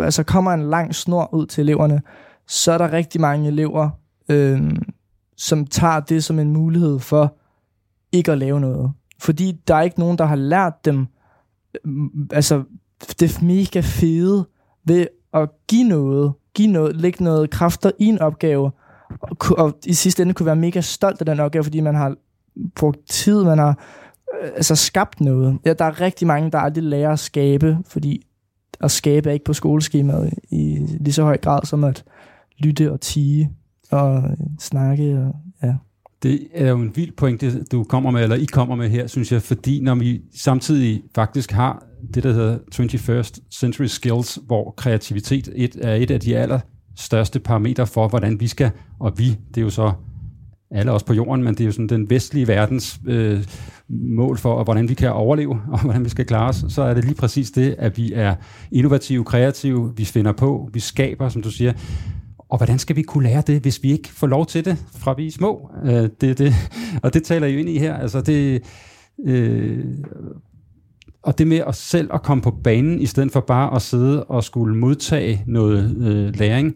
altså 0.03 0.23
kommer 0.23 0.51
en 0.51 0.69
lang 0.69 0.95
snor 0.95 1.33
ud 1.33 1.45
til 1.45 1.61
eleverne, 1.61 2.01
så 2.47 2.71
er 2.71 2.77
der 2.77 2.93
rigtig 2.93 3.21
mange 3.21 3.47
elever, 3.47 3.89
øh, 4.29 4.71
som 5.37 5.65
tager 5.65 5.99
det 5.99 6.23
som 6.23 6.39
en 6.39 6.51
mulighed 6.51 6.99
for 6.99 7.35
ikke 8.11 8.31
at 8.31 8.37
lave 8.37 8.59
noget. 8.59 8.91
Fordi 9.19 9.61
der 9.67 9.75
er 9.75 9.81
ikke 9.81 9.99
nogen, 9.99 10.17
der 10.17 10.25
har 10.25 10.35
lært 10.35 10.85
dem 10.85 11.07
øh, 11.85 12.05
altså 12.31 12.63
det 13.19 13.41
mega 13.41 13.79
fede 13.79 14.47
ved 14.85 15.07
at 15.33 15.49
give 15.67 15.89
noget, 15.89 16.33
give 16.55 16.71
noget, 16.71 16.95
lægge 16.95 17.23
noget 17.23 17.49
kræfter 17.49 17.91
i 17.99 18.05
en 18.05 18.19
opgave, 18.19 18.71
og, 19.21 19.37
og 19.57 19.77
i 19.85 19.93
sidste 19.93 20.23
ende 20.23 20.33
kunne 20.33 20.45
være 20.45 20.55
mega 20.55 20.81
stolt 20.81 21.19
af 21.19 21.25
den 21.25 21.39
opgave, 21.39 21.63
fordi 21.63 21.79
man 21.79 21.95
har 21.95 22.15
brugt 22.75 23.07
tid, 23.09 23.43
man 23.43 23.57
har 23.57 23.77
øh, 24.41 24.49
altså 24.55 24.75
skabt 24.75 25.21
noget. 25.21 25.59
Ja, 25.65 25.73
der 25.73 25.85
er 25.85 26.01
rigtig 26.01 26.27
mange, 26.27 26.51
der 26.51 26.57
aldrig 26.57 26.83
lærer 26.83 27.11
at 27.11 27.19
skabe, 27.19 27.77
fordi 27.85 28.25
at 28.81 28.91
skabe 28.91 29.29
er 29.29 29.33
ikke 29.33 29.45
på 29.45 29.53
skoleskemaet 29.53 30.33
i 30.51 30.79
lige 30.99 31.13
så 31.13 31.23
høj 31.23 31.37
grad 31.37 31.65
som 31.65 31.83
at 31.83 32.03
lytte 32.57 32.91
og 32.91 33.01
tige 33.01 33.51
og 33.91 34.23
snakke. 34.59 35.19
Og, 35.19 35.35
ja. 35.63 35.73
Det 36.23 36.47
er 36.53 36.69
jo 36.69 36.81
en 36.81 36.95
vild 36.95 37.11
pointe, 37.11 37.63
du 37.63 37.83
kommer 37.83 38.11
med, 38.11 38.23
eller 38.23 38.35
I 38.35 38.45
kommer 38.45 38.75
med 38.75 38.89
her, 38.89 39.07
synes 39.07 39.31
jeg, 39.31 39.41
fordi 39.41 39.79
når 39.79 39.95
vi 39.95 40.21
samtidig 40.35 41.03
faktisk 41.15 41.51
har 41.51 41.85
det, 42.13 42.23
der 42.23 42.33
hedder 42.33 42.57
21st 42.75 43.39
Century 43.51 43.85
Skills, 43.85 44.39
hvor 44.47 44.73
kreativitet 44.77 45.49
et, 45.55 45.77
er 45.81 45.95
et 45.95 46.11
af 46.11 46.19
de 46.19 46.37
allerstørste 46.37 47.39
parametre 47.39 47.87
for, 47.87 48.07
hvordan 48.07 48.39
vi 48.39 48.47
skal, 48.47 48.71
og 48.99 49.13
vi, 49.17 49.25
det 49.29 49.57
er 49.57 49.61
jo 49.61 49.69
så 49.69 49.93
alle 50.73 50.91
os 50.91 51.03
på 51.03 51.13
jorden, 51.13 51.43
men 51.43 51.53
det 51.53 51.61
er 51.61 51.65
jo 51.65 51.71
sådan 51.71 51.87
den 51.87 52.09
vestlige 52.09 52.47
verdens 52.47 52.99
øh, 53.07 53.43
mål 53.89 54.37
for, 54.37 54.63
hvordan 54.63 54.89
vi 54.89 54.93
kan 54.93 55.11
overleve, 55.11 55.61
og 55.71 55.81
hvordan 55.83 56.05
vi 56.05 56.09
skal 56.09 56.25
klare 56.25 56.49
os, 56.49 56.65
så 56.69 56.81
er 56.81 56.93
det 56.93 57.05
lige 57.05 57.15
præcis 57.15 57.51
det, 57.51 57.75
at 57.77 57.97
vi 57.97 58.13
er 58.13 58.35
innovative, 58.71 59.23
kreative, 59.23 59.93
vi 59.95 60.05
finder 60.05 60.31
på, 60.31 60.69
vi 60.73 60.79
skaber, 60.79 61.29
som 61.29 61.41
du 61.41 61.51
siger, 61.51 61.73
og 62.49 62.57
hvordan 62.57 62.79
skal 62.79 62.95
vi 62.95 63.01
kunne 63.01 63.23
lære 63.23 63.43
det, 63.47 63.61
hvis 63.61 63.83
vi 63.83 63.91
ikke 63.91 64.09
får 64.09 64.27
lov 64.27 64.45
til 64.45 64.65
det, 64.65 64.85
fra 64.97 65.13
vi 65.13 65.27
er 65.27 65.31
små? 65.31 65.69
Øh, 65.83 66.09
det, 66.21 66.37
det, 66.37 66.53
og 67.03 67.13
det 67.13 67.23
taler 67.23 67.47
I 67.47 67.51
jo 67.53 67.59
ind 67.59 67.69
i 67.69 67.79
her. 67.79 67.95
Altså 67.95 68.21
det, 68.21 68.63
øh, 69.25 69.85
og 71.23 71.37
det 71.37 71.47
med 71.47 71.63
os 71.63 71.77
selv 71.77 72.09
at 72.13 72.23
komme 72.23 72.41
på 72.41 72.51
banen, 72.63 72.99
i 72.99 73.05
stedet 73.05 73.31
for 73.31 73.39
bare 73.39 73.75
at 73.75 73.81
sidde 73.81 74.23
og 74.23 74.43
skulle 74.43 74.77
modtage 74.77 75.43
noget 75.47 75.97
øh, 75.97 76.35
læring. 76.35 76.75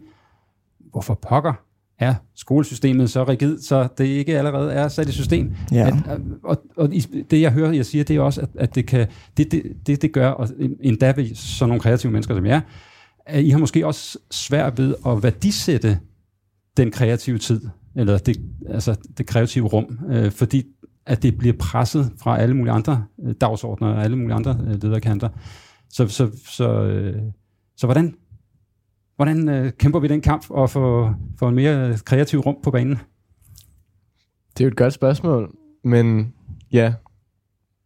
Hvorfor 0.92 1.14
pokker 1.14 1.67
er 1.98 2.14
skolesystemet 2.36 3.10
så 3.10 3.24
rigid, 3.24 3.58
så 3.58 3.88
det 3.98 4.04
ikke 4.04 4.38
allerede 4.38 4.72
er 4.72 4.88
sat 4.88 5.08
i 5.08 5.12
system? 5.12 5.52
Ja. 5.72 5.86
At, 5.86 6.20
og, 6.44 6.62
og 6.76 6.90
det 7.30 7.40
jeg 7.40 7.52
hører, 7.52 7.72
jeg 7.72 7.86
siger, 7.86 8.04
det 8.04 8.16
er 8.16 8.20
også, 8.20 8.40
at, 8.40 8.48
at 8.54 8.74
det, 8.74 8.86
kan, 8.86 9.06
det, 9.36 9.52
det, 9.52 9.62
det, 9.86 10.02
det 10.02 10.12
gør, 10.12 10.30
og 10.30 10.48
endda 10.80 11.12
ved 11.16 11.34
sådan 11.34 11.68
nogle 11.68 11.80
kreative 11.80 12.12
mennesker 12.12 12.34
som 12.34 12.46
jeg, 12.46 12.62
at 13.26 13.44
I 13.44 13.50
har 13.50 13.58
måske 13.58 13.86
også 13.86 14.18
svært 14.30 14.78
ved 14.78 14.94
at 15.06 15.22
værdisætte 15.22 15.98
den 16.76 16.90
kreative 16.90 17.38
tid, 17.38 17.60
eller 17.96 18.18
det, 18.18 18.40
altså 18.68 18.96
det 19.18 19.26
kreative 19.26 19.66
rum, 19.66 19.98
øh, 20.10 20.30
fordi 20.30 20.64
at 21.06 21.22
det 21.22 21.38
bliver 21.38 21.54
presset 21.58 22.12
fra 22.22 22.38
alle 22.38 22.56
mulige 22.56 22.72
andre 22.72 23.04
øh, 23.24 23.34
dagsordner 23.40 23.88
og 23.88 24.04
alle 24.04 24.16
mulige 24.16 24.34
andre 24.34 24.58
øh, 24.66 24.82
lederkanter. 24.82 25.28
Så, 25.90 26.08
så, 26.08 26.30
så, 26.46 26.82
øh, 26.82 27.22
så 27.76 27.86
hvordan, 27.86 28.14
hvordan 29.18 29.48
øh, 29.48 29.72
kæmper 29.72 30.00
vi 30.00 30.08
den 30.08 30.20
kamp 30.20 30.50
og 30.50 30.70
få, 30.70 31.14
få 31.38 31.48
en 31.48 31.54
mere 31.54 31.98
kreativ 32.04 32.38
rum 32.38 32.56
på 32.62 32.70
banen? 32.70 32.98
Det 34.52 34.60
er 34.60 34.64
jo 34.64 34.68
et 34.68 34.76
godt 34.76 34.92
spørgsmål, 34.92 35.54
men 35.84 36.34
ja, 36.72 36.94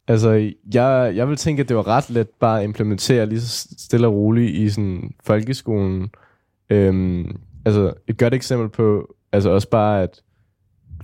altså 0.07 0.51
jeg, 0.73 1.13
jeg 1.15 1.29
vil 1.29 1.37
tænke, 1.37 1.61
at 1.61 1.69
det 1.69 1.77
var 1.77 1.87
ret 1.87 2.09
let 2.09 2.29
bare 2.29 2.59
at 2.59 2.63
implementere 2.63 3.25
lige 3.25 3.41
så 3.41 3.67
stille 3.77 4.07
og 4.07 4.13
roligt 4.13 4.55
i 4.55 4.69
sådan 4.69 5.11
folkeskolen. 5.23 6.09
Øhm, 6.69 7.37
altså 7.65 7.93
et 8.07 8.17
godt 8.17 8.33
eksempel 8.33 8.69
på, 8.69 9.15
altså 9.31 9.49
også 9.49 9.69
bare 9.69 10.03
at 10.03 10.21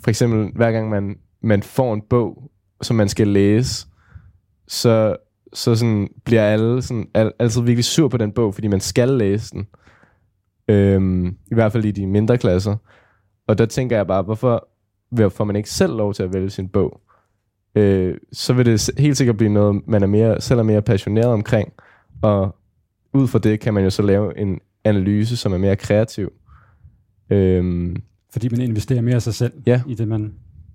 for 0.01 0.09
eksempel 0.09 0.51
hver 0.55 0.71
gang 0.71 0.89
man 0.89 1.15
man 1.41 1.63
får 1.63 1.93
en 1.93 2.01
bog, 2.09 2.51
som 2.81 2.95
man 2.95 3.09
skal 3.09 3.27
læse, 3.27 3.87
så, 4.67 5.15
så 5.53 5.75
sådan 5.75 6.09
bliver 6.23 6.43
alle 6.43 6.81
sådan, 6.81 7.07
al, 7.13 7.31
altid 7.39 7.61
virkelig 7.61 7.85
sur 7.85 8.07
på 8.07 8.17
den 8.17 8.31
bog, 8.31 8.53
fordi 8.53 8.67
man 8.67 8.79
skal 8.79 9.09
læse 9.09 9.51
den. 9.51 9.67
Øhm, 10.69 11.27
I 11.27 11.53
hvert 11.53 11.71
fald 11.71 11.85
i 11.85 11.91
de 11.91 12.07
mindre 12.07 12.37
klasser. 12.37 12.75
Og 13.47 13.57
der 13.57 13.65
tænker 13.65 13.95
jeg 13.95 14.07
bare, 14.07 14.21
hvorfor 14.23 14.67
får 15.29 15.43
man 15.43 15.55
ikke 15.55 15.69
selv 15.69 15.93
lov 15.93 16.13
til 16.13 16.23
at 16.23 16.33
vælge 16.33 16.49
sin 16.49 16.67
bog? 16.69 17.01
Øh, 17.75 18.17
så 18.31 18.53
vil 18.53 18.65
det 18.65 18.89
helt 18.97 19.17
sikkert 19.17 19.37
blive 19.37 19.49
noget, 19.53 19.81
man 19.87 20.03
er 20.03 20.07
mere, 20.07 20.41
selv 20.41 20.59
er 20.59 20.63
mere 20.63 20.81
passioneret 20.81 21.27
omkring. 21.27 21.73
Og 22.21 22.55
ud 23.13 23.27
fra 23.27 23.39
det 23.39 23.59
kan 23.59 23.73
man 23.73 23.83
jo 23.83 23.89
så 23.89 24.01
lave 24.01 24.37
en 24.37 24.59
analyse, 24.83 25.37
som 25.37 25.53
er 25.53 25.57
mere 25.57 25.75
kreativ. 25.75 26.31
Øhm, 27.29 27.95
Fordi 28.31 28.49
man 28.49 28.61
investerer 28.61 29.01
mere 29.01 29.15
af 29.15 29.21
sig 29.21 29.33
selv 29.33 29.53
Ja. 29.65 29.81
i 29.87 29.93
det, 29.93 30.07
man 30.07 30.33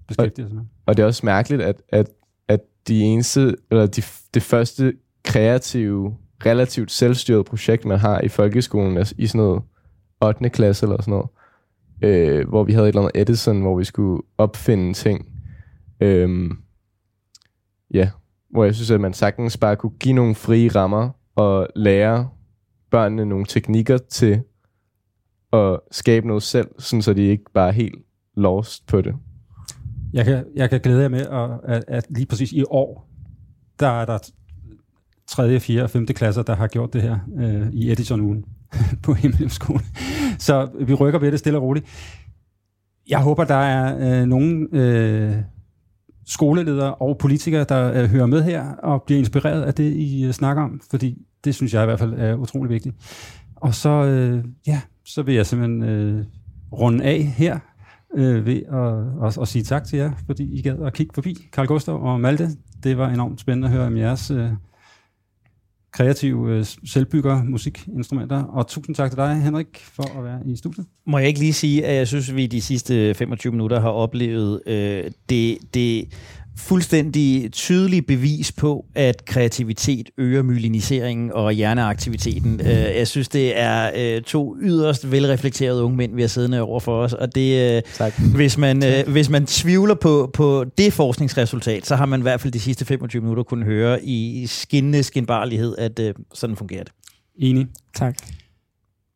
beskæftiger 0.08 0.48
sig 0.48 0.54
med. 0.56 0.64
Og 0.86 0.96
det 0.96 1.02
er 1.02 1.06
også 1.06 1.26
mærkeligt, 1.26 1.62
at, 1.62 1.82
at, 1.88 2.10
at 2.48 2.60
de 2.88 3.00
eneste, 3.00 3.56
eller 3.70 3.86
de, 3.86 4.02
det 4.34 4.42
første 4.42 4.92
kreative, 5.24 6.16
relativt 6.46 6.90
selvstyret 6.90 7.46
projekt, 7.46 7.84
man 7.84 7.98
har 7.98 8.20
i 8.20 8.28
folkeskolen, 8.28 8.96
er 8.96 9.12
i 9.18 9.26
sådan 9.26 9.38
noget 9.38 9.62
8. 10.28 10.50
klasse 10.50 10.86
eller 10.86 11.02
sådan 11.02 11.12
noget, 11.12 11.28
øh, 12.02 12.48
hvor 12.48 12.64
vi 12.64 12.72
havde 12.72 12.88
et 12.88 12.88
eller 12.88 13.02
andet 13.02 13.20
Edison, 13.20 13.60
hvor 13.60 13.78
vi 13.78 13.84
skulle 13.84 14.22
opfinde 14.38 14.92
ting. 14.92 15.26
Øh, 16.00 16.50
ja, 17.94 18.10
hvor 18.50 18.64
jeg 18.64 18.74
synes, 18.74 18.90
at 18.90 19.00
man 19.00 19.12
sagtens 19.12 19.56
bare 19.56 19.76
kunne 19.76 19.98
give 20.00 20.14
nogle 20.14 20.34
frie 20.34 20.68
rammer 20.68 21.10
og 21.34 21.68
lære 21.76 22.28
børnene 22.90 23.26
nogle 23.26 23.44
teknikker 23.44 23.98
til 23.98 24.40
at 25.52 25.80
skabe 25.90 26.26
noget 26.26 26.42
selv, 26.42 26.68
sådan 26.78 27.02
så 27.02 27.14
de 27.14 27.22
ikke 27.22 27.44
bare 27.54 27.68
er 27.68 27.72
helt 27.72 27.94
lost 28.36 28.86
på 28.86 29.00
det. 29.00 29.14
Jeg 30.12 30.24
kan, 30.24 30.44
jeg 30.54 30.70
kan 30.70 30.80
glæde 30.80 31.02
jer 31.02 31.08
med, 31.08 31.20
at, 31.20 31.50
at, 31.64 31.84
at 31.88 32.06
lige 32.10 32.26
præcis 32.26 32.52
i 32.52 32.64
år, 32.70 33.08
der 33.80 33.88
er 33.88 34.04
der 34.04 34.18
3., 35.26 35.60
4. 35.60 35.82
og 35.82 35.90
5. 35.90 36.06
klasser, 36.06 36.42
der 36.42 36.54
har 36.54 36.66
gjort 36.66 36.92
det 36.92 37.02
her 37.02 37.18
øh, 37.38 37.72
i 37.72 37.92
Edison-ugen 37.92 38.44
på 39.04 39.14
Himmelhjemskolen. 39.14 39.86
Så 40.38 40.68
vi 40.80 40.94
rykker 40.94 41.18
ved 41.18 41.32
det 41.32 41.38
stille 41.38 41.58
og 41.58 41.62
roligt. 41.62 41.86
Jeg 43.08 43.18
håber, 43.18 43.44
der 43.44 43.54
er 43.54 44.20
øh, 44.20 44.26
nogle 44.26 44.68
øh, 44.72 45.34
skoleledere 46.26 46.94
og 46.94 47.18
politikere, 47.18 47.64
der 47.64 48.02
øh, 48.02 48.10
hører 48.10 48.26
med 48.26 48.42
her 48.42 48.64
og 48.72 49.02
bliver 49.02 49.18
inspireret 49.18 49.62
af 49.62 49.74
det, 49.74 49.92
I 49.92 50.24
øh, 50.24 50.32
snakker 50.32 50.62
om, 50.62 50.80
fordi 50.90 51.18
det 51.44 51.54
synes 51.54 51.74
jeg 51.74 51.82
i 51.82 51.86
hvert 51.86 51.98
fald 51.98 52.14
er 52.16 52.34
utrolig 52.34 52.70
vigtigt. 52.70 52.94
Og 53.56 53.74
så, 53.74 53.90
øh, 53.90 54.44
ja, 54.66 54.80
så 55.04 55.22
vil 55.22 55.34
jeg 55.34 55.46
simpelthen 55.46 55.82
øh, 55.82 56.24
runde 56.72 57.04
af 57.04 57.22
her. 57.36 57.58
øh, 58.14 58.46
ved 58.46 58.62
at, 58.72 59.26
at, 59.28 59.38
at 59.42 59.48
sige 59.48 59.62
tak 59.62 59.84
til 59.84 59.98
jer, 59.98 60.12
fordi 60.26 60.58
I 60.58 60.62
gad 60.62 60.82
at 60.86 60.92
kigge 60.92 61.14
forbi. 61.14 61.48
Karl 61.52 61.66
Gustav 61.66 62.02
og 62.02 62.20
Malte, 62.20 62.48
det 62.82 62.98
var 62.98 63.08
enormt 63.08 63.40
spændende 63.40 63.68
at 63.68 63.74
høre 63.74 63.86
om 63.86 63.96
jeres 63.96 64.30
øh, 64.30 64.50
kreative 65.94 66.50
øh, 66.50 66.64
selvbygger 66.84 67.44
musikinstrumenter. 67.44 68.42
Og 68.42 68.66
tusind 68.66 68.94
tak 68.96 69.10
til 69.10 69.18
dig, 69.18 69.42
Henrik, 69.42 69.66
for 69.78 70.18
at 70.18 70.24
være 70.24 70.40
i 70.46 70.56
studiet. 70.56 70.86
Må 71.06 71.18
jeg 71.18 71.28
ikke 71.28 71.40
lige 71.40 71.52
sige, 71.52 71.86
at 71.86 71.96
jeg 71.96 72.08
synes, 72.08 72.30
at 72.30 72.36
vi 72.36 72.46
de 72.46 72.60
sidste 72.60 73.14
25 73.14 73.50
minutter 73.50 73.80
har 73.80 73.88
oplevet 73.88 74.60
øh, 74.66 75.10
det, 75.28 75.58
det 75.74 76.08
fuldstændig 76.56 77.52
tydelige 77.52 78.02
bevis 78.02 78.52
på, 78.52 78.86
at 78.94 79.24
kreativitet 79.24 80.10
øger 80.18 80.42
myeliniseringen 80.42 81.32
og 81.32 81.52
hjerneaktiviteten. 81.52 82.60
Øh, 82.60 82.66
jeg 82.66 83.08
synes, 83.08 83.28
det 83.28 83.58
er 83.58 83.90
øh, 83.96 84.22
to 84.22 84.56
yderst 84.60 85.10
velreflekterede 85.10 85.82
unge 85.82 85.96
mænd, 85.96 86.14
vi 86.14 86.20
har 86.20 86.28
siddende 86.28 86.60
over 86.60 86.80
for 86.80 87.02
os, 87.02 87.12
og 87.12 87.34
det, 87.34 87.76
øh, 87.76 87.82
Tak. 87.94 88.20
hvis, 88.34 88.58
man, 88.58 88.84
øh, 88.84 89.08
hvis 89.08 89.30
man 89.30 89.46
tvivler 89.46 89.94
på, 89.94 90.30
på 90.34 90.64
det 90.78 90.92
forskningsresultat, 90.92 91.86
så 91.86 91.96
har 91.96 92.06
man 92.06 92.20
i 92.20 92.22
hvert 92.22 92.40
fald 92.40 92.52
de 92.52 92.60
sidste 92.60 92.84
25 92.84 93.22
minutter 93.22 93.42
kunnet 93.42 93.64
høre 93.66 94.04
i 94.04 94.46
skinnende 94.46 95.02
skinbarlighed, 95.02 95.74
at 95.78 96.00
sådan 96.34 96.56
fungerer 96.56 96.84
det. 96.84 96.92
Enig. 97.38 97.66
Tak. 97.94 98.16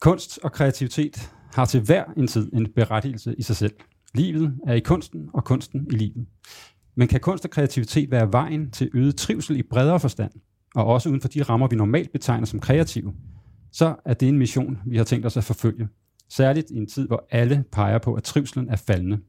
Kunst 0.00 0.38
og 0.42 0.52
kreativitet 0.52 1.28
har 1.54 1.64
til 1.64 1.80
hver 1.80 2.04
en 2.16 2.26
tid 2.26 2.52
en 2.52 2.66
berettigelse 2.76 3.34
i 3.38 3.42
sig 3.42 3.56
selv. 3.56 3.72
Livet 4.14 4.54
er 4.66 4.74
i 4.74 4.80
kunsten, 4.80 5.28
og 5.34 5.44
kunsten 5.44 5.86
i 5.90 5.96
livet. 5.96 6.26
Men 6.98 7.08
kan 7.08 7.20
kunst 7.20 7.44
og 7.44 7.50
kreativitet 7.50 8.10
være 8.10 8.32
vejen 8.32 8.70
til 8.70 8.90
øget 8.94 9.16
trivsel 9.16 9.56
i 9.56 9.62
bredere 9.62 10.00
forstand, 10.00 10.32
og 10.74 10.86
også 10.86 11.08
uden 11.08 11.20
for 11.20 11.28
de 11.28 11.42
rammer, 11.42 11.68
vi 11.68 11.76
normalt 11.76 12.12
betegner 12.12 12.46
som 12.46 12.60
kreative, 12.60 13.14
så 13.72 13.94
er 14.04 14.14
det 14.14 14.28
en 14.28 14.38
mission, 14.38 14.78
vi 14.86 14.96
har 14.96 15.04
tænkt 15.04 15.26
os 15.26 15.36
at 15.36 15.44
forfølge. 15.44 15.88
Særligt 16.28 16.70
i 16.70 16.76
en 16.76 16.86
tid, 16.86 17.06
hvor 17.06 17.26
alle 17.30 17.64
peger 17.72 17.98
på, 17.98 18.14
at 18.14 18.22
trivselen 18.22 18.68
er 18.68 18.76
faldende. 18.76 19.20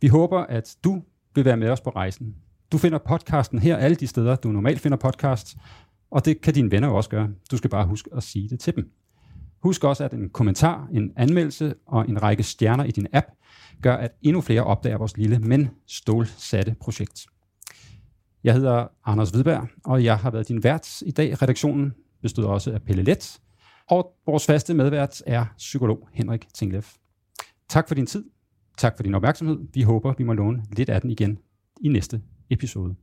Vi 0.00 0.08
håber, 0.08 0.38
at 0.38 0.76
du 0.84 1.02
vil 1.34 1.44
være 1.44 1.56
med 1.56 1.68
os 1.68 1.80
på 1.80 1.90
rejsen. 1.90 2.34
Du 2.72 2.78
finder 2.78 2.98
podcasten 2.98 3.58
her 3.58 3.76
alle 3.76 3.96
de 3.96 4.06
steder, 4.06 4.36
du 4.36 4.48
normalt 4.48 4.80
finder 4.80 4.98
podcasts, 4.98 5.56
og 6.10 6.24
det 6.24 6.40
kan 6.40 6.54
dine 6.54 6.70
venner 6.70 6.88
også 6.88 7.10
gøre. 7.10 7.30
Du 7.50 7.56
skal 7.56 7.70
bare 7.70 7.86
huske 7.86 8.10
at 8.16 8.22
sige 8.22 8.48
det 8.48 8.60
til 8.60 8.76
dem. 8.76 8.90
Husk 9.64 9.84
også, 9.84 10.04
at 10.04 10.12
en 10.12 10.30
kommentar, 10.30 10.88
en 10.92 11.12
anmeldelse 11.16 11.74
og 11.86 12.08
en 12.08 12.22
række 12.22 12.42
stjerner 12.42 12.84
i 12.84 12.90
din 12.90 13.06
app 13.12 13.26
gør, 13.82 13.96
at 13.96 14.10
endnu 14.22 14.40
flere 14.40 14.64
opdager 14.64 14.98
vores 14.98 15.16
lille, 15.16 15.38
men 15.38 15.70
stålsatte 15.86 16.76
projekt. 16.80 17.26
Jeg 18.44 18.54
hedder 18.54 18.86
Anders 19.04 19.30
Hvidberg, 19.30 19.68
og 19.84 20.04
jeg 20.04 20.18
har 20.18 20.30
været 20.30 20.48
din 20.48 20.64
vært 20.64 21.02
i 21.02 21.10
dag. 21.10 21.42
Redaktionen 21.42 21.94
bestod 22.22 22.44
også 22.44 22.72
af 22.72 22.82
Pelle 22.82 23.02
Let, 23.02 23.40
og 23.90 24.12
vores 24.26 24.46
faste 24.46 24.74
medvært 24.74 25.22
er 25.26 25.46
psykolog 25.56 26.08
Henrik 26.12 26.46
Tinglev. 26.54 26.82
Tak 27.68 27.88
for 27.88 27.94
din 27.94 28.06
tid. 28.06 28.24
Tak 28.78 28.96
for 28.96 29.02
din 29.02 29.14
opmærksomhed. 29.14 29.58
Vi 29.74 29.82
håber, 29.82 30.14
vi 30.18 30.24
må 30.24 30.32
låne 30.32 30.62
lidt 30.76 30.88
af 30.88 31.00
den 31.00 31.10
igen 31.10 31.38
i 31.80 31.88
næste 31.88 32.22
episode. 32.50 32.94